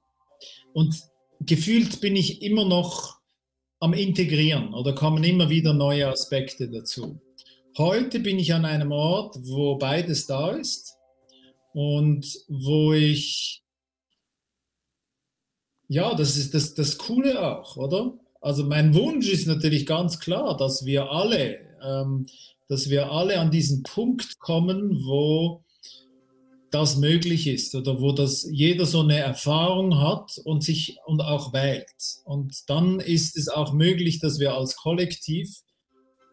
und 0.74 1.11
gefühlt 1.46 2.00
bin 2.00 2.16
ich 2.16 2.42
immer 2.42 2.64
noch 2.64 3.18
am 3.80 3.94
Integrieren 3.94 4.74
oder 4.74 4.94
kommen 4.94 5.24
immer 5.24 5.50
wieder 5.50 5.74
neue 5.74 6.08
Aspekte 6.08 6.70
dazu. 6.70 7.20
Heute 7.76 8.20
bin 8.20 8.38
ich 8.38 8.54
an 8.54 8.64
einem 8.64 8.92
Ort, 8.92 9.36
wo 9.40 9.76
beides 9.76 10.26
da 10.26 10.50
ist 10.50 10.94
und 11.72 12.26
wo 12.48 12.92
ich, 12.92 13.62
ja, 15.88 16.14
das 16.14 16.36
ist 16.36 16.54
das, 16.54 16.74
das 16.74 16.98
Coole 16.98 17.42
auch, 17.42 17.76
oder? 17.76 18.18
Also 18.40 18.64
mein 18.64 18.94
Wunsch 18.94 19.28
ist 19.28 19.46
natürlich 19.46 19.86
ganz 19.86 20.18
klar, 20.18 20.56
dass 20.56 20.84
wir 20.84 21.10
alle, 21.10 21.58
ähm, 21.82 22.26
dass 22.68 22.90
wir 22.90 23.10
alle 23.10 23.40
an 23.40 23.50
diesen 23.50 23.82
Punkt 23.82 24.38
kommen, 24.38 25.04
wo 25.04 25.61
das 26.72 26.96
möglich 26.96 27.46
ist 27.46 27.74
oder 27.74 28.00
wo 28.00 28.12
das 28.12 28.48
jeder 28.50 28.86
so 28.86 29.00
eine 29.00 29.18
Erfahrung 29.18 30.00
hat 30.00 30.40
und 30.44 30.64
sich 30.64 30.96
und 31.06 31.20
auch 31.20 31.52
wählt. 31.52 31.86
Und 32.24 32.68
dann 32.68 32.98
ist 32.98 33.36
es 33.36 33.48
auch 33.48 33.72
möglich, 33.72 34.18
dass 34.20 34.40
wir 34.40 34.54
als 34.54 34.76
Kollektiv 34.76 35.62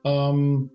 ähm, 0.03 0.71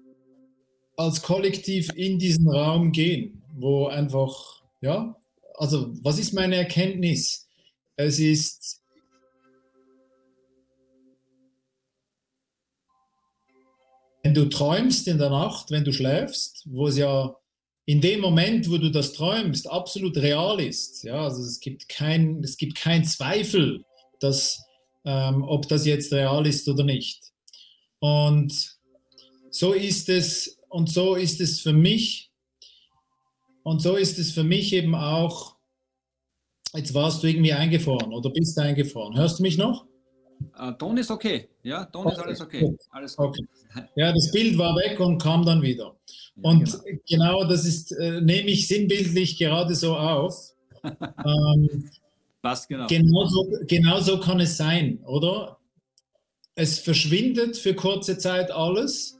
als 0.96 1.22
Kollektiv 1.22 1.90
in 1.94 2.18
diesen 2.18 2.48
Raum 2.48 2.92
gehen, 2.92 3.42
wo 3.56 3.86
einfach, 3.86 4.62
ja, 4.80 5.16
also 5.54 5.92
was 6.02 6.18
ist 6.18 6.34
meine 6.34 6.56
Erkenntnis? 6.56 7.48
Es 7.96 8.18
ist 8.18 8.80
wenn 14.22 14.32
du 14.32 14.48
träumst 14.48 15.06
in 15.06 15.18
der 15.18 15.28
Nacht, 15.28 15.70
wenn 15.70 15.84
du 15.84 15.92
schläfst, 15.92 16.62
wo 16.66 16.86
es 16.86 16.96
ja 16.96 17.36
in 17.86 18.00
dem 18.00 18.20
Moment, 18.20 18.70
wo 18.70 18.78
du 18.78 18.90
das 18.90 19.12
träumst, 19.12 19.70
absolut 19.70 20.16
real 20.16 20.58
ist. 20.60 21.04
Ja, 21.04 21.24
also 21.24 21.42
es 21.42 21.60
gibt 21.60 21.88
kein, 21.88 22.42
es 22.42 22.56
gibt 22.56 22.76
kein 22.76 23.04
Zweifel, 23.04 23.84
dass, 24.20 24.62
ähm, 25.04 25.42
ob 25.42 25.68
das 25.68 25.84
jetzt 25.84 26.12
real 26.12 26.46
ist 26.46 26.66
oder 26.68 26.84
nicht. 26.84 27.32
Und 27.98 28.76
so 29.50 29.72
ist 29.72 30.08
es, 30.08 30.58
und 30.68 30.90
so 30.90 31.14
ist 31.14 31.40
es 31.40 31.60
für 31.60 31.72
mich, 31.72 32.30
und 33.62 33.80
so 33.80 33.96
ist 33.96 34.18
es 34.18 34.32
für 34.32 34.44
mich 34.44 34.72
eben 34.72 34.94
auch, 34.94 35.56
jetzt 36.74 36.94
warst 36.94 37.22
du 37.22 37.28
irgendwie 37.28 37.52
eingefroren 37.52 38.12
oder 38.12 38.30
bist 38.30 38.58
eingefroren. 38.58 39.16
Hörst 39.16 39.38
du 39.38 39.42
mich 39.42 39.58
noch? 39.58 39.86
Uh, 40.58 40.72
Ton 40.72 40.96
ist 40.98 41.10
okay. 41.10 41.48
Ja, 41.62 41.84
Ton 41.84 42.06
okay. 42.06 42.14
ist 42.14 42.22
alles 42.22 42.40
okay. 42.40 42.76
Alles 42.90 43.18
okay. 43.18 43.46
Ja, 43.96 44.12
das 44.12 44.30
Bild 44.30 44.56
war 44.56 44.76
weg 44.76 45.00
und 45.00 45.20
kam 45.20 45.44
dann 45.44 45.62
wieder. 45.62 45.96
Und 46.42 46.64
genau. 46.64 47.00
genau, 47.08 47.44
das 47.44 47.64
ist, 47.64 47.92
äh, 47.92 48.20
nehme 48.20 48.50
ich 48.50 48.68
sinnbildlich 48.68 49.38
gerade 49.38 49.74
so 49.74 49.96
auf. 49.96 50.52
ähm, 50.84 51.90
Passt 52.42 52.68
genau. 52.68 52.86
Genauso, 52.86 53.50
genau 53.66 54.00
so 54.00 54.20
kann 54.20 54.38
es 54.40 54.56
sein, 54.56 54.98
oder? 55.06 55.58
Es 56.54 56.78
verschwindet 56.78 57.56
für 57.56 57.74
kurze 57.74 58.18
Zeit 58.18 58.50
alles 58.50 59.18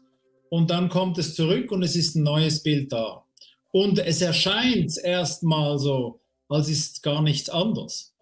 und 0.50 0.70
dann 0.70 0.88
kommt 0.88 1.18
es 1.18 1.34
zurück 1.34 1.72
und 1.72 1.82
es 1.82 1.96
ist 1.96 2.14
ein 2.14 2.22
neues 2.22 2.62
Bild 2.62 2.92
da. 2.92 3.24
Und 3.72 3.98
es 3.98 4.20
erscheint 4.20 4.96
erstmal 5.02 5.78
so, 5.78 6.20
als 6.48 6.68
ist 6.68 7.02
gar 7.02 7.22
nichts 7.22 7.48
anderes. 7.48 8.13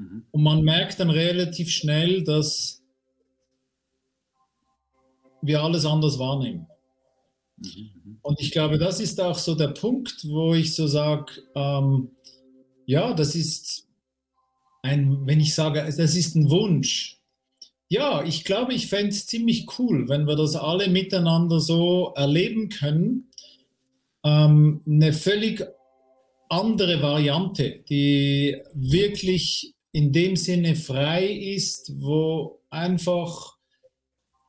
Mhm. 0.00 0.24
Und 0.30 0.42
man 0.42 0.62
merkt 0.62 0.98
dann 0.98 1.10
relativ 1.10 1.70
schnell, 1.70 2.24
dass 2.24 2.82
wir 5.42 5.62
alles 5.62 5.84
anders 5.84 6.18
wahrnehmen. 6.18 6.66
Mhm. 7.58 8.18
Und 8.22 8.40
ich 8.40 8.50
glaube, 8.50 8.78
das 8.78 9.00
ist 9.00 9.20
auch 9.20 9.38
so 9.38 9.54
der 9.54 9.68
Punkt, 9.68 10.26
wo 10.26 10.54
ich 10.54 10.74
so 10.74 10.86
sage, 10.86 11.42
ähm, 11.54 12.10
ja, 12.86 13.12
das 13.12 13.34
ist 13.34 13.86
ein, 14.82 15.26
wenn 15.26 15.40
ich 15.40 15.54
sage, 15.54 15.84
das 15.84 16.16
ist 16.16 16.34
ein 16.34 16.50
Wunsch. 16.50 17.18
Ja, 17.88 18.24
ich 18.24 18.44
glaube, 18.44 18.72
ich 18.72 18.86
fände 18.86 19.10
es 19.10 19.26
ziemlich 19.26 19.66
cool, 19.78 20.08
wenn 20.08 20.26
wir 20.26 20.36
das 20.36 20.56
alle 20.56 20.88
miteinander 20.88 21.60
so 21.60 22.12
erleben 22.16 22.68
können. 22.70 23.30
Ähm, 24.24 24.80
eine 24.86 25.12
völlig 25.12 25.64
andere 26.48 27.02
Variante, 27.02 27.84
die 27.88 28.56
wirklich 28.74 29.74
in 29.92 30.12
dem 30.12 30.36
Sinne 30.36 30.76
frei 30.76 31.26
ist, 31.26 31.92
wo 32.00 32.60
einfach 32.70 33.56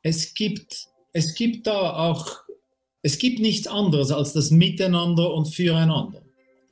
es 0.02 0.34
gibt, 0.34 0.88
es 1.12 1.34
gibt 1.34 1.66
da 1.66 2.10
auch, 2.10 2.40
es 3.02 3.18
gibt 3.18 3.40
nichts 3.40 3.66
anderes 3.66 4.10
als 4.10 4.32
das 4.32 4.50
Miteinander 4.50 5.32
und 5.32 5.46
Füreinander. 5.46 6.22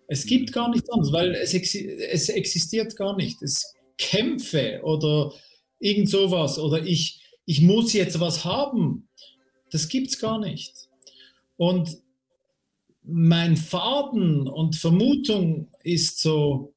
Es 0.08 0.26
gibt 0.26 0.52
gar 0.52 0.68
nichts 0.70 0.90
anderes, 0.90 1.12
weil 1.12 1.34
es, 1.34 1.54
es 1.54 2.28
existiert 2.28 2.96
gar 2.96 3.16
nicht. 3.16 3.42
Es 3.42 3.74
Kämpfe 4.00 4.80
oder 4.82 5.32
irgend 5.78 6.08
sowas 6.08 6.58
oder 6.58 6.84
ich, 6.84 7.20
ich 7.44 7.60
muss 7.60 7.92
jetzt 7.92 8.18
was 8.18 8.44
haben, 8.44 9.08
das 9.70 9.88
gibt 9.88 10.08
es 10.08 10.18
gar 10.18 10.40
nicht. 10.40 10.74
Und 11.56 11.98
mein 13.02 13.56
Faden 13.56 14.48
und 14.48 14.76
Vermutung 14.76 15.68
ist 15.84 16.20
so, 16.20 16.74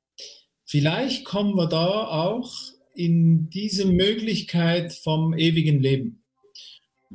vielleicht 0.73 1.23
kommen 1.23 1.55
wir 1.55 1.67
da 1.67 2.07
auch 2.07 2.51
in 2.95 3.47
diese 3.51 3.85
Möglichkeit 3.85 4.91
vom 4.91 5.37
ewigen 5.37 5.79
Leben. 5.79 6.23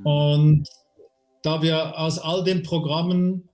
Und 0.05 0.69
da 1.43 1.61
wir 1.61 1.99
aus 1.99 2.21
all 2.21 2.45
den 2.45 2.63
Programmen 2.63 3.49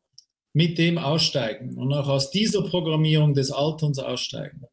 mit 0.53 0.77
dem 0.77 0.99
aussteigen 0.99 1.79
und 1.79 1.95
auch 1.95 2.07
aus 2.07 2.31
dieser 2.31 2.61
Programmierung 2.69 3.33
des 3.33 3.51
Alterns 3.51 3.99
aussteigen. 3.99 4.67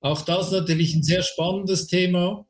Auch 0.00 0.22
das 0.22 0.52
natürlich 0.52 0.94
ein 0.94 1.02
sehr 1.02 1.24
spannendes 1.24 1.88
Thema, 1.88 2.46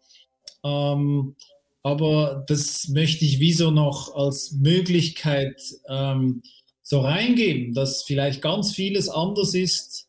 ähm, 0.64 1.34
aber 1.82 2.44
das 2.46 2.88
möchte 2.88 3.24
ich 3.24 3.40
wieso 3.40 3.70
noch 3.70 4.14
als 4.14 4.52
Möglichkeit 4.52 5.58
ähm, 5.88 6.42
so 6.82 7.00
reingeben, 7.00 7.72
dass 7.72 8.02
vielleicht 8.02 8.42
ganz 8.42 8.72
vieles 8.72 9.08
anders 9.08 9.54
ist, 9.54 10.08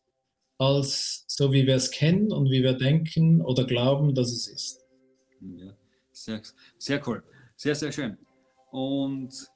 als 0.58 1.23
so 1.36 1.52
wie 1.52 1.66
wir 1.66 1.76
es 1.76 1.90
kennen 1.90 2.32
und 2.32 2.52
wie 2.52 2.62
wir 2.62 2.74
denken 2.74 3.42
oder 3.42 3.66
glauben, 3.66 4.14
dass 4.14 4.32
es 4.32 4.48
ist. 4.48 4.86
Ja, 5.42 5.76
sehr, 6.12 6.42
sehr 6.78 7.08
cool. 7.08 7.24
Sehr, 7.56 7.74
sehr 7.74 7.92
schön. 7.92 8.18
Und 8.70 9.50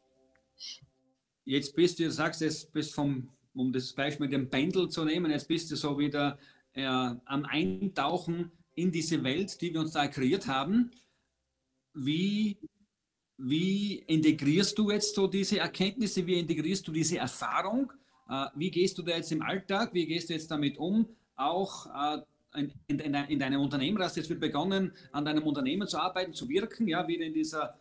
jetzt 1.45 1.75
bist 1.75 1.99
du, 1.99 2.05
du 2.05 2.11
sagst, 2.11 2.41
jetzt 2.41 2.73
bist 2.73 2.95
vom, 2.95 3.29
um 3.53 3.71
das 3.71 3.93
Beispiel 3.93 4.25
mit 4.25 4.33
dem 4.33 4.49
Pendel 4.49 4.89
zu 4.89 5.05
nehmen, 5.05 5.29
jetzt 5.29 5.47
bist 5.47 5.69
du 5.69 5.75
so 5.75 5.99
wieder 5.99 6.39
äh, 6.73 6.83
am 6.83 7.45
Eintauchen 7.45 8.51
in 8.73 8.91
diese 8.91 9.23
Welt, 9.23 9.61
die 9.61 9.71
wir 9.71 9.81
uns 9.81 9.91
da 9.91 10.07
kreiert 10.07 10.47
haben. 10.47 10.89
Wie 11.93 12.57
wie 13.39 13.99
integrierst 14.07 14.75
du 14.79 14.89
jetzt 14.89 15.13
so 15.13 15.27
diese 15.27 15.59
Erkenntnisse? 15.59 16.25
Wie 16.25 16.39
integrierst 16.39 16.87
du 16.87 16.91
diese 16.91 17.19
Erfahrung? 17.19 17.93
Äh, 18.27 18.47
wie 18.55 18.71
gehst 18.71 18.97
du 18.97 19.03
da 19.03 19.15
jetzt 19.15 19.31
im 19.31 19.43
Alltag? 19.43 19.93
Wie 19.93 20.07
gehst 20.07 20.29
du 20.29 20.33
jetzt 20.33 20.49
damit 20.49 20.79
um? 20.79 21.07
Auch 21.37 21.85
äh, 21.85 22.21
in, 22.87 22.99
in, 22.99 23.13
in 23.13 23.39
deinem 23.39 23.61
Unternehmen, 23.61 24.01
hast 24.01 24.17
jetzt 24.17 24.39
begonnen, 24.39 24.91
an 25.11 25.23
deinem 25.23 25.43
Unternehmen 25.43 25.87
zu 25.87 25.97
arbeiten, 25.97 26.33
zu 26.33 26.49
wirken, 26.49 26.87
ja, 26.87 27.07
wieder 27.07 27.25
in 27.25 27.33
dieser, 27.33 27.75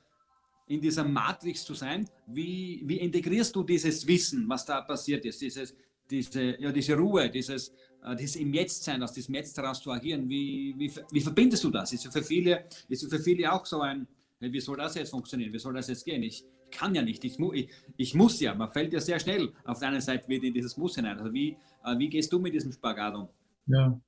in 0.66 0.80
dieser 0.80 1.04
Matrix 1.04 1.64
zu 1.64 1.74
sein. 1.74 2.08
Wie, 2.26 2.82
wie 2.84 2.98
integrierst 2.98 3.54
du 3.56 3.62
dieses 3.62 4.06
Wissen, 4.06 4.48
was 4.48 4.64
da 4.64 4.82
passiert 4.82 5.24
ist, 5.24 5.40
dieses, 5.40 5.74
diese, 6.10 6.60
ja, 6.60 6.70
diese 6.70 6.94
Ruhe, 6.94 7.30
dieses, 7.30 7.72
äh, 8.04 8.14
dieses 8.14 8.36
im 8.36 8.52
Jetzt 8.52 8.84
sein, 8.84 9.02
aus 9.02 9.12
diesem 9.12 9.34
Jetzt 9.34 9.56
heraus 9.56 9.80
zu 9.80 9.90
agieren? 9.90 10.28
Wie, 10.28 10.74
wie, 10.76 10.92
wie 11.10 11.20
verbindest 11.20 11.64
du 11.64 11.70
das? 11.70 11.92
Ist 11.92 12.12
für 12.12 12.22
viele, 12.22 12.64
ist 12.88 13.08
für 13.08 13.18
viele 13.18 13.52
auch 13.52 13.64
so 13.64 13.80
ein, 13.80 14.06
wie 14.38 14.60
soll 14.60 14.76
das 14.76 14.94
jetzt 14.94 15.10
funktionieren? 15.10 15.52
Wie 15.52 15.58
soll 15.58 15.72
das 15.72 15.88
jetzt 15.88 16.04
gehen? 16.04 16.22
Ich 16.22 16.44
kann 16.70 16.94
ja 16.94 17.02
nicht. 17.02 17.24
Ich, 17.24 17.38
ich, 17.38 17.70
ich 17.96 18.14
muss 18.14 18.38
ja. 18.40 18.54
Man 18.54 18.70
fällt 18.70 18.92
ja 18.92 19.00
sehr 19.00 19.18
schnell 19.18 19.52
auf 19.64 19.78
der 19.78 19.88
einen 19.88 20.00
Seite 20.00 20.28
wieder 20.28 20.46
in 20.46 20.52
dieses 20.52 20.76
Muss 20.76 20.96
hinein. 20.96 21.18
Also 21.18 21.32
wie, 21.32 21.56
äh, 21.84 21.98
wie 21.98 22.08
gehst 22.08 22.32
du 22.32 22.38
mit 22.38 22.52
diesem 22.52 22.72
Spagat 22.72 23.14
um? 23.14 23.28
Ja. 23.66 24.00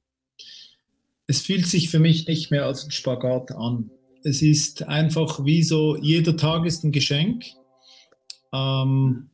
Es 1.27 1.43
fühlt 1.43 1.67
sich 1.67 1.91
für 1.91 1.99
mich 1.99 2.27
nicht 2.27 2.51
mehr 2.51 2.65
als 2.65 2.85
ein 2.85 2.91
Spagat 2.91 3.53
an. 3.53 3.91
Es 4.25 4.43
ist 4.43 4.83
einfach 4.85 5.45
wie 5.45 5.63
so, 5.63 5.97
jeder 5.97 6.37
Tag 6.37 6.67
ist 6.67 6.85
ein 6.85 6.93
Geschenk. 6.93 7.45
Ähm, 8.53 9.31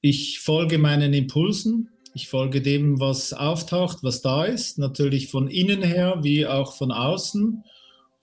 ich 0.00 0.40
folge 0.40 0.78
meinen 0.78 1.14
Impulsen. 1.14 1.88
Ich 2.14 2.28
folge 2.28 2.60
dem, 2.60 3.00
was 3.00 3.32
auftaucht, 3.32 3.98
was 4.02 4.20
da 4.20 4.44
ist. 4.44 4.78
Natürlich 4.78 5.28
von 5.28 5.48
innen 5.48 5.82
her 5.82 6.18
wie 6.22 6.46
auch 6.46 6.74
von 6.74 6.90
außen. 6.90 7.64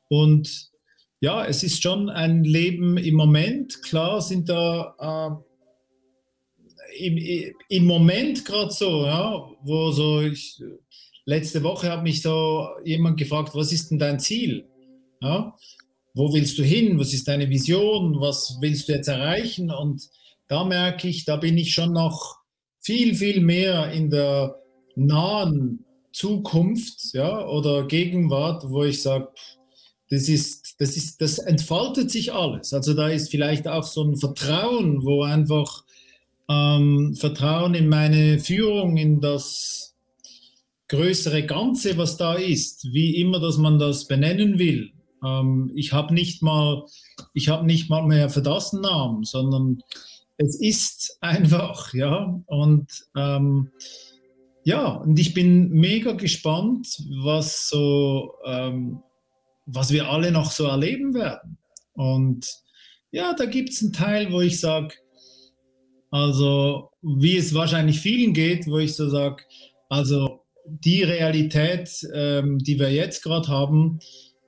Und 0.10 0.70
ja, 1.22 1.46
es 1.46 1.64
ist 1.64 1.82
schon 1.82 2.10
ein 2.10 2.44
Leben 2.44 2.98
im 2.98 3.16
Moment. 3.16 3.82
Klar 3.84 4.22
sind 4.22 4.50
da 4.50 4.96
äh, 5.00 5.49
im, 6.98 7.54
im 7.70 7.86
Moment 7.86 8.46
gerade 8.46 8.72
so, 8.72 9.06
ja, 9.06 9.50
wo 9.64 9.92
so 9.92 10.22
ich, 10.22 10.62
letzte 11.26 11.64
Woche 11.64 11.92
hat 11.92 12.04
mich 12.04 12.22
so 12.22 12.68
jemand 12.84 13.18
gefragt, 13.18 13.54
was 13.54 13.72
ist 13.72 13.92
denn 13.92 14.00
dein 14.00 14.20
Ziel? 14.20 14.66
Ja, 15.22 15.56
wo 16.14 16.34
willst 16.34 16.58
du 16.58 16.64
hin? 16.64 17.00
Was 17.00 17.14
ist 17.14 17.28
deine 17.28 17.50
Vision? 17.50 18.20
Was 18.20 18.58
willst 18.62 18.90
du 18.90 18.94
jetzt 18.94 19.08
erreichen? 19.08 19.72
Und 19.72 20.10
da 20.48 20.64
merke 20.64 21.08
ich, 21.08 21.26
da 21.26 21.38
bin 21.38 21.58
ich 21.58 21.74
schon 21.74 21.94
noch 21.94 22.38
viel, 22.82 23.16
viel 23.16 23.42
mehr 23.42 23.92
in 23.92 24.10
der 24.10 24.56
nahen 24.96 25.86
Zukunft 26.12 27.14
ja, 27.14 27.46
oder 27.48 27.86
Gegenwart, 27.86 28.64
wo 28.68 28.84
ich 28.84 29.02
sage, 29.02 29.30
das 30.10 30.28
ist, 30.28 30.76
das 30.80 30.98
ist, 30.98 31.22
das 31.22 31.38
entfaltet 31.38 32.10
sich 32.10 32.34
alles. 32.34 32.74
Also 32.74 32.96
da 32.96 33.10
ist 33.10 33.30
vielleicht 33.30 33.68
auch 33.68 33.84
so 33.84 34.04
ein 34.04 34.18
Vertrauen, 34.18 35.06
wo 35.06 35.24
einfach 35.24 35.84
ähm, 36.50 37.16
Vertrauen 37.16 37.76
in 37.76 37.90
meine 37.90 38.40
Führung, 38.40 38.98
in 38.98 39.22
das 39.22 39.96
größere 40.88 41.46
Ganze, 41.46 41.98
was 41.98 42.18
da 42.18 42.34
ist, 42.34 42.92
wie 42.92 43.22
immer, 43.22 43.40
dass 43.40 43.58
man 43.58 43.78
das 43.78 44.08
benennen 44.08 44.58
will. 44.58 44.92
Ähm, 45.24 45.72
ich 45.76 45.94
habe 45.94 46.14
nicht 46.14 46.42
mal, 46.42 46.86
ich 47.34 47.50
habe 47.50 47.66
nicht 47.66 47.90
mal 47.90 48.06
mehr 48.06 48.30
für 48.30 48.42
das 48.42 48.74
einen 48.74 48.82
Namen, 48.82 49.24
sondern 49.24 49.84
es 50.38 50.60
ist 50.60 51.18
einfach, 51.22 51.94
ja. 51.94 52.40
Und 52.48 52.88
ähm, 53.16 53.70
ja, 54.64 54.88
und 54.88 55.18
ich 55.18 55.34
bin 55.34 55.70
mega 55.70 56.14
gespannt, 56.14 56.88
was 57.24 57.70
so 57.70 58.34
ähm, 58.46 59.02
was 59.72 59.92
wir 59.92 60.10
alle 60.10 60.32
noch 60.32 60.52
so 60.52 60.66
erleben 60.66 61.14
werden. 61.14 61.58
Und 61.94 62.48
ja, 63.12 63.34
da 63.34 63.46
gibt 63.46 63.70
es 63.70 63.82
einen 63.82 63.94
Teil, 63.94 64.32
wo 64.32 64.42
ich 64.42 64.60
sage, 64.60 64.96
also 66.12 66.90
wie 67.02 67.38
es 67.38 67.54
wahrscheinlich 67.54 68.00
vielen 68.00 68.34
geht, 68.34 68.68
wo 68.68 68.78
ich 68.80 68.96
so 68.96 69.10
sage, 69.10 69.44
also 69.90 70.42
die 70.66 71.04
Realität, 71.04 71.90
ähm, 72.14 72.60
die 72.60 72.80
wir 72.80 72.92
jetzt 72.92 73.24
gerade 73.24 73.48
haben, 73.48 74.00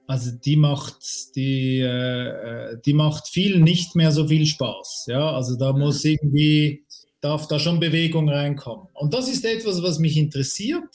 also 0.08 0.32
die 0.32 0.58
macht, 0.58 1.36
die, 1.36 1.80
äh, 1.80 2.78
die 2.86 2.94
macht 2.94 3.28
vielen 3.28 3.64
nicht 3.64 3.96
mehr 3.96 4.12
so 4.12 4.28
viel 4.28 4.46
Spaß. 4.46 5.06
Ja, 5.08 5.32
also 5.34 5.58
da 5.58 5.74
muss 5.74 6.04
irgendwie, 6.04 6.84
darf 7.22 7.48
da 7.48 7.60
schon 7.60 7.80
Bewegung 7.80 8.30
reinkommen. 8.30 8.88
Und 8.94 9.14
das 9.14 9.30
ist 9.30 9.46
etwas, 9.46 9.82
was 9.82 10.00
mich 10.00 10.18
interessiert. 10.18 10.90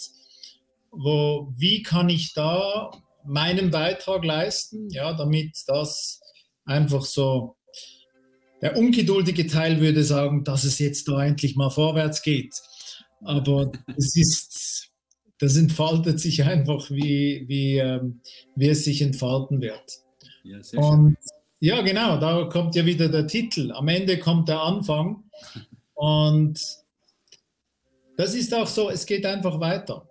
Wo, 0.90 1.52
wie 1.56 1.82
kann 1.82 2.08
ich 2.08 2.34
da 2.34 2.90
meinen 3.24 3.70
Beitrag 3.70 4.24
leisten, 4.24 4.88
ja, 4.90 5.12
damit 5.12 5.56
das 5.66 6.20
einfach 6.64 7.04
so, 7.04 7.55
der 8.60 8.76
ungeduldige 8.76 9.46
Teil 9.46 9.80
würde 9.80 10.04
sagen, 10.04 10.44
dass 10.44 10.64
es 10.64 10.78
jetzt 10.78 11.08
da 11.08 11.24
endlich 11.24 11.56
mal 11.56 11.70
vorwärts 11.70 12.22
geht. 12.22 12.54
Aber 13.22 13.72
es 13.96 14.16
ist, 14.16 14.90
das 15.38 15.56
entfaltet 15.56 16.20
sich 16.20 16.44
einfach, 16.44 16.90
wie, 16.90 17.44
wie, 17.46 17.78
ähm, 17.78 18.20
wie 18.54 18.68
es 18.68 18.84
sich 18.84 19.02
entfalten 19.02 19.60
wird. 19.60 19.84
Ja, 20.42 20.60
Und 20.78 21.16
ja, 21.58 21.80
genau, 21.82 22.18
da 22.18 22.44
kommt 22.44 22.74
ja 22.74 22.84
wieder 22.86 23.08
der 23.08 23.26
Titel. 23.26 23.72
Am 23.72 23.88
Ende 23.88 24.18
kommt 24.18 24.48
der 24.48 24.60
Anfang. 24.60 25.24
Und 25.94 26.60
das 28.16 28.34
ist 28.34 28.54
auch 28.54 28.66
so, 28.66 28.90
es 28.90 29.06
geht 29.06 29.26
einfach 29.26 29.60
weiter. 29.60 30.08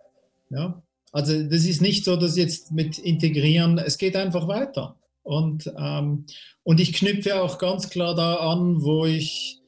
Ja? 0.49 0.81
Also 1.11 1.43
das 1.43 1.65
ist 1.65 1.81
nicht 1.81 2.03
so, 2.03 2.15
dass 2.15 2.35
jetzt 2.35 2.71
mit 2.71 2.97
integrieren, 2.97 3.77
es 3.77 3.97
geht 3.97 4.15
einfach 4.15 4.47
weiter. 4.47 4.97
Und, 5.25 5.71
ähm, 5.77 6.25
und 6.63 6.79
ich 6.79 6.93
knüpfe 6.93 7.41
auch 7.41 7.57
ganz 7.57 7.89
klar 7.89 8.13
da 8.13 8.35
an, 8.35 8.83
wo 8.83 9.05
ich, 9.05 9.59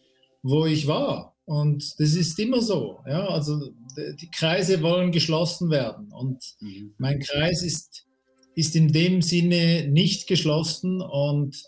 wo 0.43 0.67
ich 0.67 0.85
war. 0.85 1.35
Und 1.45 1.99
das 1.99 2.13
ist 2.13 2.37
immer 2.37 2.61
so. 2.61 2.99
Ja? 3.07 3.25
Also 3.27 3.71
die 3.97 4.29
Kreise 4.29 4.83
wollen 4.83 5.11
geschlossen 5.11 5.71
werden. 5.71 6.11
Und 6.11 6.37
mhm. 6.59 6.93
mein 6.99 7.19
Kreis 7.19 7.63
ist, 7.63 8.05
ist 8.53 8.75
in 8.75 8.93
dem 8.93 9.23
Sinne 9.23 9.87
nicht 9.87 10.27
geschlossen. 10.27 11.01
Und 11.01 11.63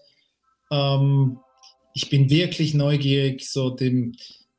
ähm, 0.72 1.40
ich 1.96 2.12
bin 2.12 2.30
wirklich 2.30 2.76
neugierig, 2.76 3.50
so 3.50 3.72
dem, 3.72 4.14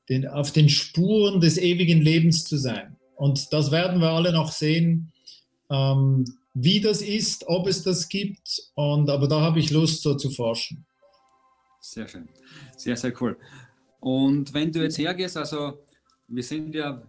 den, 0.08 0.26
auf 0.26 0.50
den 0.50 0.68
Spuren 0.68 1.40
des 1.40 1.56
ewigen 1.56 2.02
Lebens 2.02 2.44
zu 2.44 2.56
sein. 2.56 2.96
Und 3.14 3.52
das 3.52 3.70
werden 3.70 4.00
wir 4.00 4.10
alle 4.10 4.32
noch 4.32 4.50
sehen, 4.50 5.12
ähm, 5.70 6.24
wie 6.54 6.80
das 6.80 7.02
ist, 7.02 7.46
ob 7.46 7.66
es 7.66 7.82
das 7.82 8.08
gibt. 8.08 8.62
Und, 8.74 9.08
aber 9.10 9.28
da 9.28 9.40
habe 9.40 9.60
ich 9.60 9.70
Lust, 9.70 10.02
so 10.02 10.14
zu 10.14 10.30
forschen. 10.30 10.84
Sehr 11.80 12.08
schön. 12.08 12.28
Sehr, 12.76 12.96
sehr 12.96 13.12
cool. 13.20 13.38
Und 14.00 14.52
wenn 14.54 14.72
du 14.72 14.82
jetzt 14.82 14.98
hergehst, 14.98 15.36
also 15.36 15.84
wir 16.28 16.42
sind 16.42 16.74
ja 16.74 17.02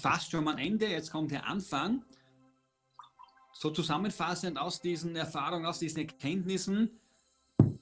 fast 0.00 0.30
schon 0.30 0.46
am 0.46 0.58
Ende, 0.58 0.86
jetzt 0.86 1.10
kommt 1.10 1.30
der 1.30 1.46
Anfang. 1.46 2.04
So 3.52 3.70
zusammenfassend 3.70 4.58
aus 4.58 4.80
diesen 4.80 5.14
Erfahrungen, 5.14 5.66
aus 5.66 5.78
diesen 5.78 5.98
Erkenntnissen, 6.00 6.90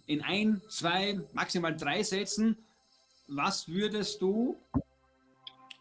in 0.07 0.23
ein, 0.23 0.61
zwei, 0.69 1.21
maximal 1.33 1.75
drei 1.75 2.03
Sätzen, 2.03 2.57
was 3.29 3.69
würdest 3.69 4.21
du 4.21 4.61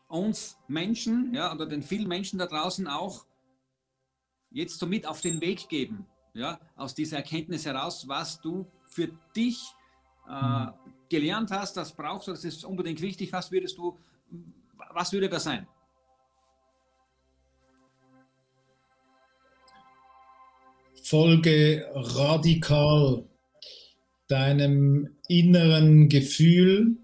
uns 0.08 0.58
Menschen, 0.68 1.34
ja, 1.34 1.54
oder 1.54 1.66
den 1.66 1.82
vielen 1.82 2.08
Menschen 2.08 2.40
da 2.40 2.46
draußen 2.46 2.88
auch 2.88 3.26
jetzt 4.52 4.80
so 4.80 4.86
mit 4.86 5.06
auf 5.06 5.22
den 5.22 5.42
Weg 5.42 5.70
geben, 5.70 6.06
ja, 6.34 6.60
aus 6.76 6.96
dieser 6.96 7.18
Erkenntnis 7.18 7.66
heraus, 7.66 8.08
was 8.08 8.40
du 8.42 8.66
für 8.86 9.10
dich 9.36 9.60
äh, 10.28 10.68
gelernt 11.10 11.52
hast, 11.52 11.76
das 11.78 11.94
brauchst 11.94 12.28
du, 12.28 12.32
das 12.32 12.44
ist 12.44 12.64
unbedingt 12.64 13.02
wichtig. 13.02 13.34
Was 13.34 13.52
würdest 13.52 13.78
du, 13.78 13.98
was 14.92 15.12
würde 15.12 15.30
das 15.30 15.44
sein? 15.44 15.68
Folge 21.04 21.90
radikal 21.96 23.28
deinem 24.28 25.18
inneren 25.28 26.08
Gefühl, 26.08 26.98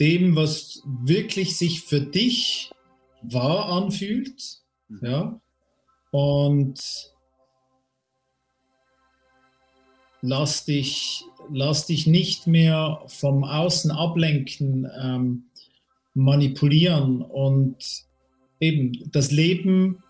dem, 0.00 0.34
was 0.34 0.82
wirklich 0.86 1.58
sich 1.58 1.82
für 1.82 2.00
dich 2.00 2.72
wahr 3.20 3.66
anfühlt, 3.66 4.62
mhm. 4.88 4.98
ja, 5.02 5.41
und 6.12 6.78
lass 10.20 10.64
dich, 10.64 11.24
lass 11.50 11.86
dich 11.86 12.06
nicht 12.06 12.46
mehr 12.46 13.02
vom 13.08 13.42
Außen 13.42 13.90
ablenken, 13.90 14.88
ähm, 15.02 15.44
manipulieren 16.14 17.22
und 17.22 18.04
eben 18.60 18.92
das 19.10 19.30
Leben 19.30 20.04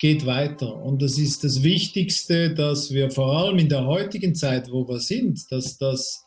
geht 0.00 0.26
weiter. 0.26 0.74
Und 0.82 1.02
das 1.02 1.18
ist 1.18 1.44
das 1.44 1.62
Wichtigste, 1.62 2.52
dass 2.52 2.90
wir 2.90 3.10
vor 3.10 3.36
allem 3.36 3.58
in 3.58 3.68
der 3.68 3.86
heutigen 3.86 4.34
Zeit, 4.34 4.70
wo 4.72 4.88
wir 4.88 4.98
sind, 4.98 5.50
dass 5.52 5.78
das 5.78 6.24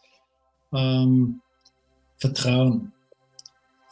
ähm, 0.74 1.41
Vertrauen. 2.18 2.93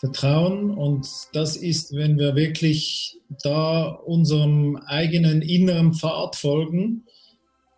Vertrauen 0.06 0.72
und 0.72 1.08
das 1.34 1.58
ist, 1.58 1.94
wenn 1.94 2.18
wir 2.20 2.36
wirklich 2.36 3.18
da 3.44 3.86
unserem 3.88 4.78
eigenen 4.86 5.42
inneren 5.42 5.94
Pfad 5.94 6.36
folgen, 6.36 7.06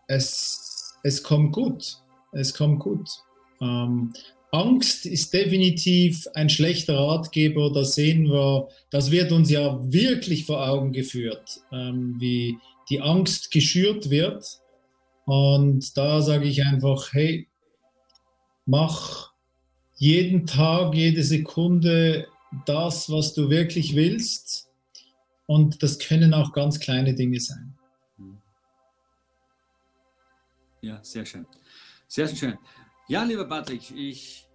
es, 0.08 0.96
es 1.04 1.24
kommt 1.24 1.54
gut. 1.54 1.98
Es 2.34 2.54
kommt 2.54 2.80
gut. 2.80 3.10
Ähm, 3.62 4.14
Angst 4.52 5.06
ist 5.06 5.34
definitiv 5.34 6.28
ein 6.34 6.50
schlechter 6.50 6.98
Ratgeber. 6.98 7.72
Da 7.72 7.84
sehen 7.84 8.30
wir, 8.30 8.68
das 8.90 9.12
wird 9.12 9.32
uns 9.32 9.50
ja 9.50 9.80
wirklich 9.92 10.46
vor 10.46 10.68
Augen 10.68 10.92
geführt, 10.92 11.62
ähm, 11.72 12.16
wie 12.20 12.58
die 12.90 13.02
Angst 13.02 13.52
geschürt 13.52 14.10
wird. 14.10 14.60
Und 15.26 15.98
da 15.98 16.22
sage 16.22 16.46
ich 16.46 16.64
einfach, 16.64 17.14
hey, 17.14 17.48
mach 18.66 19.32
jeden 19.98 20.46
Tag, 20.46 20.94
jede 20.96 21.24
Sekunde 21.24 22.28
das, 22.66 23.12
was 23.12 23.34
du 23.34 23.50
wirklich 23.50 23.96
willst. 23.96 24.70
Und 25.46 25.82
das 25.84 26.00
können 26.00 26.34
auch 26.34 26.52
ganz 26.54 26.80
kleine 26.80 27.14
Dinge 27.14 27.40
sein. 27.40 27.78
Ja, 30.82 31.04
sehr 31.04 31.26
schön. 31.26 31.46
Sehr 32.08 32.28
schön. 32.28 32.58
Ja, 33.08 33.24
lieber 33.24 33.46
Patrick, 33.46 33.92
ich 33.92 34.48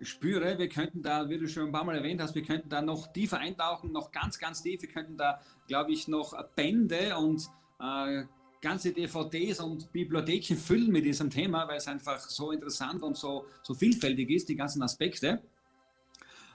spüre, 0.00 0.58
wir 0.58 0.68
könnten 0.68 1.02
da, 1.02 1.28
wie 1.28 1.38
du 1.38 1.48
schon 1.48 1.66
ein 1.66 1.72
paar 1.72 1.84
Mal 1.84 1.96
erwähnt 1.96 2.20
hast, 2.20 2.34
wir 2.34 2.42
könnten 2.42 2.68
da 2.68 2.80
noch 2.82 3.12
tiefer 3.12 3.38
eintauchen, 3.38 3.92
noch 3.92 4.10
ganz, 4.12 4.38
ganz 4.38 4.62
tief. 4.62 4.82
Wir 4.82 4.88
könnten 4.88 5.16
da, 5.16 5.40
glaube 5.66 5.92
ich, 5.92 6.08
noch 6.08 6.32
Bände 6.54 7.16
und 7.16 7.42
äh, 7.80 8.24
ganze 8.66 8.92
DVDs 8.92 9.60
und 9.60 9.92
Bibliotheken 9.92 10.56
füllen 10.56 10.90
mit 10.90 11.04
diesem 11.04 11.30
Thema, 11.30 11.68
weil 11.68 11.76
es 11.76 11.86
einfach 11.86 12.18
so 12.18 12.50
interessant 12.50 13.00
und 13.04 13.16
so, 13.16 13.46
so 13.62 13.74
vielfältig 13.74 14.28
ist, 14.30 14.48
die 14.48 14.56
ganzen 14.56 14.82
Aspekte. 14.82 15.40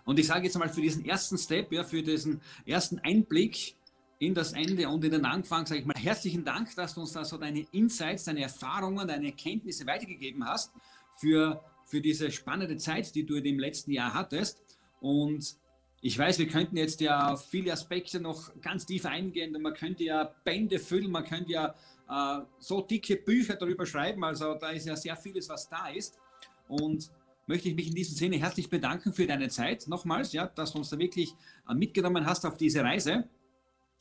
Und 0.03 0.19
ich 0.19 0.27
sage 0.27 0.43
jetzt 0.45 0.57
mal 0.57 0.67
für 0.67 0.81
diesen 0.81 1.05
ersten 1.05 1.37
Step, 1.37 1.71
ja, 1.71 1.85
für 1.85 2.03
diesen 2.03 2.41
ersten 2.65 2.99
Einblick 2.99 3.75
in 4.19 4.33
das 4.33 4.51
Ende 4.51 4.89
und 4.89 5.05
in 5.05 5.11
den 5.11 5.23
Anfang, 5.23 5.65
sage 5.65 5.79
ich 5.79 5.85
mal, 5.85 5.95
herzlichen 5.95 6.43
Dank, 6.43 6.75
dass 6.75 6.95
du 6.95 7.01
uns 7.01 7.13
da 7.13 7.23
so 7.23 7.37
deine 7.37 7.65
Insights, 7.71 8.25
deine 8.25 8.41
Erfahrungen, 8.41 9.07
deine 9.07 9.27
Erkenntnisse 9.27 9.87
weitergegeben 9.87 10.45
hast 10.45 10.73
für, 11.15 11.63
für 11.85 12.01
diese 12.01 12.29
spannende 12.29 12.75
Zeit, 12.75 13.15
die 13.15 13.25
du 13.25 13.39
dem 13.39 13.57
letzten 13.57 13.91
Jahr 13.91 14.13
hattest. 14.13 14.59
Und 14.99 15.55
ich 16.01 16.17
weiß, 16.17 16.39
wir 16.39 16.47
könnten 16.47 16.77
jetzt 16.77 16.99
ja 16.99 17.31
auf 17.31 17.45
viele 17.45 17.71
Aspekte 17.71 18.19
noch 18.19 18.51
ganz 18.59 18.87
tief 18.87 19.05
eingehen 19.05 19.55
und 19.55 19.61
man 19.61 19.75
könnte 19.75 20.03
ja 20.03 20.35
Bände 20.43 20.79
füllen, 20.79 21.11
man 21.11 21.23
könnte 21.23 21.51
ja 21.51 21.75
äh, 22.11 22.41
so 22.59 22.81
dicke 22.81 23.15
Bücher 23.15 23.55
darüber 23.55 23.85
schreiben. 23.85 24.23
Also 24.23 24.55
da 24.55 24.69
ist 24.69 24.85
ja 24.85 24.95
sehr 24.95 25.15
vieles, 25.15 25.47
was 25.49 25.69
da 25.69 25.87
ist. 25.87 26.19
Und 26.67 27.09
möchte 27.47 27.69
ich 27.69 27.75
mich 27.75 27.87
in 27.87 27.95
diesem 27.95 28.15
Sinne 28.15 28.37
herzlich 28.37 28.69
bedanken 28.69 29.13
für 29.13 29.25
deine 29.25 29.49
Zeit 29.49 29.87
nochmals, 29.87 30.33
ja, 30.33 30.47
dass 30.47 30.73
du 30.73 30.79
uns 30.79 30.89
da 30.89 30.99
wirklich 30.99 31.33
äh, 31.69 31.73
mitgenommen 31.73 32.25
hast 32.25 32.45
auf 32.45 32.57
diese 32.57 32.83
Reise. 32.83 33.27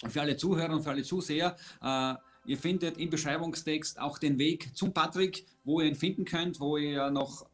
Für 0.08 0.22
alle 0.22 0.36
Zuhörer 0.36 0.72
und 0.72 0.82
für 0.82 0.90
alle 0.90 1.02
Zuseher. 1.02 1.56
Äh, 1.82 2.14
ihr 2.46 2.58
findet 2.58 2.98
im 2.98 3.10
Beschreibungstext 3.10 4.00
auch 4.00 4.18
den 4.18 4.38
Weg 4.38 4.74
zum 4.74 4.92
Patrick, 4.92 5.46
wo 5.64 5.80
ihr 5.80 5.88
ihn 5.88 5.94
finden 5.94 6.24
könnt, 6.24 6.58
wo 6.58 6.78
ihr 6.78 7.10
noch 7.10 7.46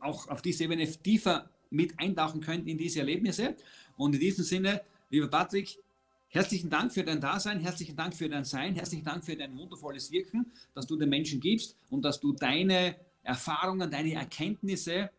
auch 0.00 0.28
auf 0.28 0.42
diese 0.42 0.64
Ebene 0.64 0.90
tiefer 0.90 1.50
mit 1.68 1.98
eintauchen 2.00 2.40
könnt 2.40 2.66
in 2.66 2.78
diese 2.78 3.00
Erlebnisse. 3.00 3.54
Und 3.96 4.14
in 4.14 4.20
diesem 4.20 4.44
Sinne, 4.44 4.80
lieber 5.10 5.28
Patrick, 5.28 5.78
Herzlichen 6.32 6.70
Dank 6.70 6.92
für 6.92 7.02
dein 7.02 7.20
Dasein, 7.20 7.58
herzlichen 7.58 7.96
Dank 7.96 8.14
für 8.14 8.28
dein 8.28 8.44
Sein, 8.44 8.76
herzlichen 8.76 9.04
Dank 9.04 9.24
für 9.24 9.34
dein 9.34 9.56
wundervolles 9.58 10.12
Wirken, 10.12 10.46
dass 10.76 10.86
du 10.86 10.96
den 10.96 11.08
Menschen 11.08 11.40
gibst 11.40 11.76
und 11.90 12.04
dass 12.04 12.20
du 12.20 12.32
deine 12.32 12.94
Erfahrungen, 13.24 13.90
deine 13.90 14.14
Erkenntnisse 14.14 15.10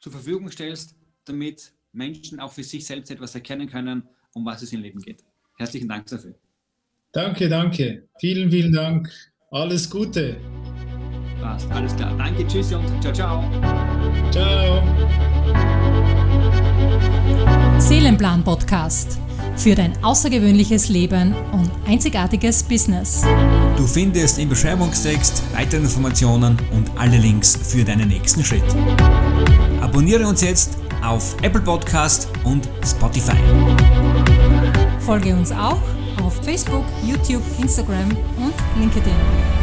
zur 0.00 0.12
Verfügung 0.12 0.48
stellst, 0.48 0.94
damit 1.24 1.72
Menschen 1.92 2.38
auch 2.38 2.52
für 2.52 2.62
sich 2.62 2.86
selbst 2.86 3.10
etwas 3.10 3.34
erkennen 3.34 3.68
können, 3.68 4.04
um 4.32 4.46
was 4.46 4.62
es 4.62 4.72
im 4.72 4.82
Leben 4.82 5.02
geht. 5.02 5.24
Herzlichen 5.58 5.88
Dank 5.88 6.06
dafür. 6.06 6.36
Danke, 7.10 7.48
danke. 7.48 8.08
Vielen, 8.20 8.48
vielen 8.48 8.72
Dank. 8.72 9.12
Alles 9.50 9.90
Gute. 9.90 10.36
Passt, 11.40 11.68
alles 11.72 11.96
klar. 11.96 12.16
Danke, 12.16 12.46
tschüss 12.46 12.72
und 12.72 13.02
ciao, 13.02 13.12
ciao. 13.12 14.30
Ciao. 14.30 14.82
Seelenplan 17.80 18.44
Podcast 18.44 19.18
für 19.62 19.76
dein 19.76 19.92
außergewöhnliches 20.02 20.88
Leben 20.88 21.34
und 21.52 21.70
einzigartiges 21.86 22.64
Business. 22.64 23.22
Du 23.76 23.86
findest 23.86 24.40
im 24.40 24.48
Beschreibungstext 24.48 25.42
weitere 25.54 25.82
Informationen 25.82 26.58
und 26.72 26.90
alle 26.96 27.16
Links 27.16 27.56
für 27.62 27.84
deinen 27.84 28.08
nächsten 28.08 28.42
Schritt. 28.42 28.64
Abonniere 29.80 30.26
uns 30.26 30.40
jetzt 30.40 30.78
auf 31.04 31.36
Apple 31.42 31.60
Podcast 31.60 32.28
und 32.42 32.68
Spotify. 32.84 33.36
Folge 34.98 35.34
uns 35.34 35.52
auch 35.52 35.80
auf 36.20 36.34
Facebook, 36.44 36.84
YouTube, 37.06 37.42
Instagram 37.60 38.10
und 38.38 38.54
LinkedIn. 38.80 39.61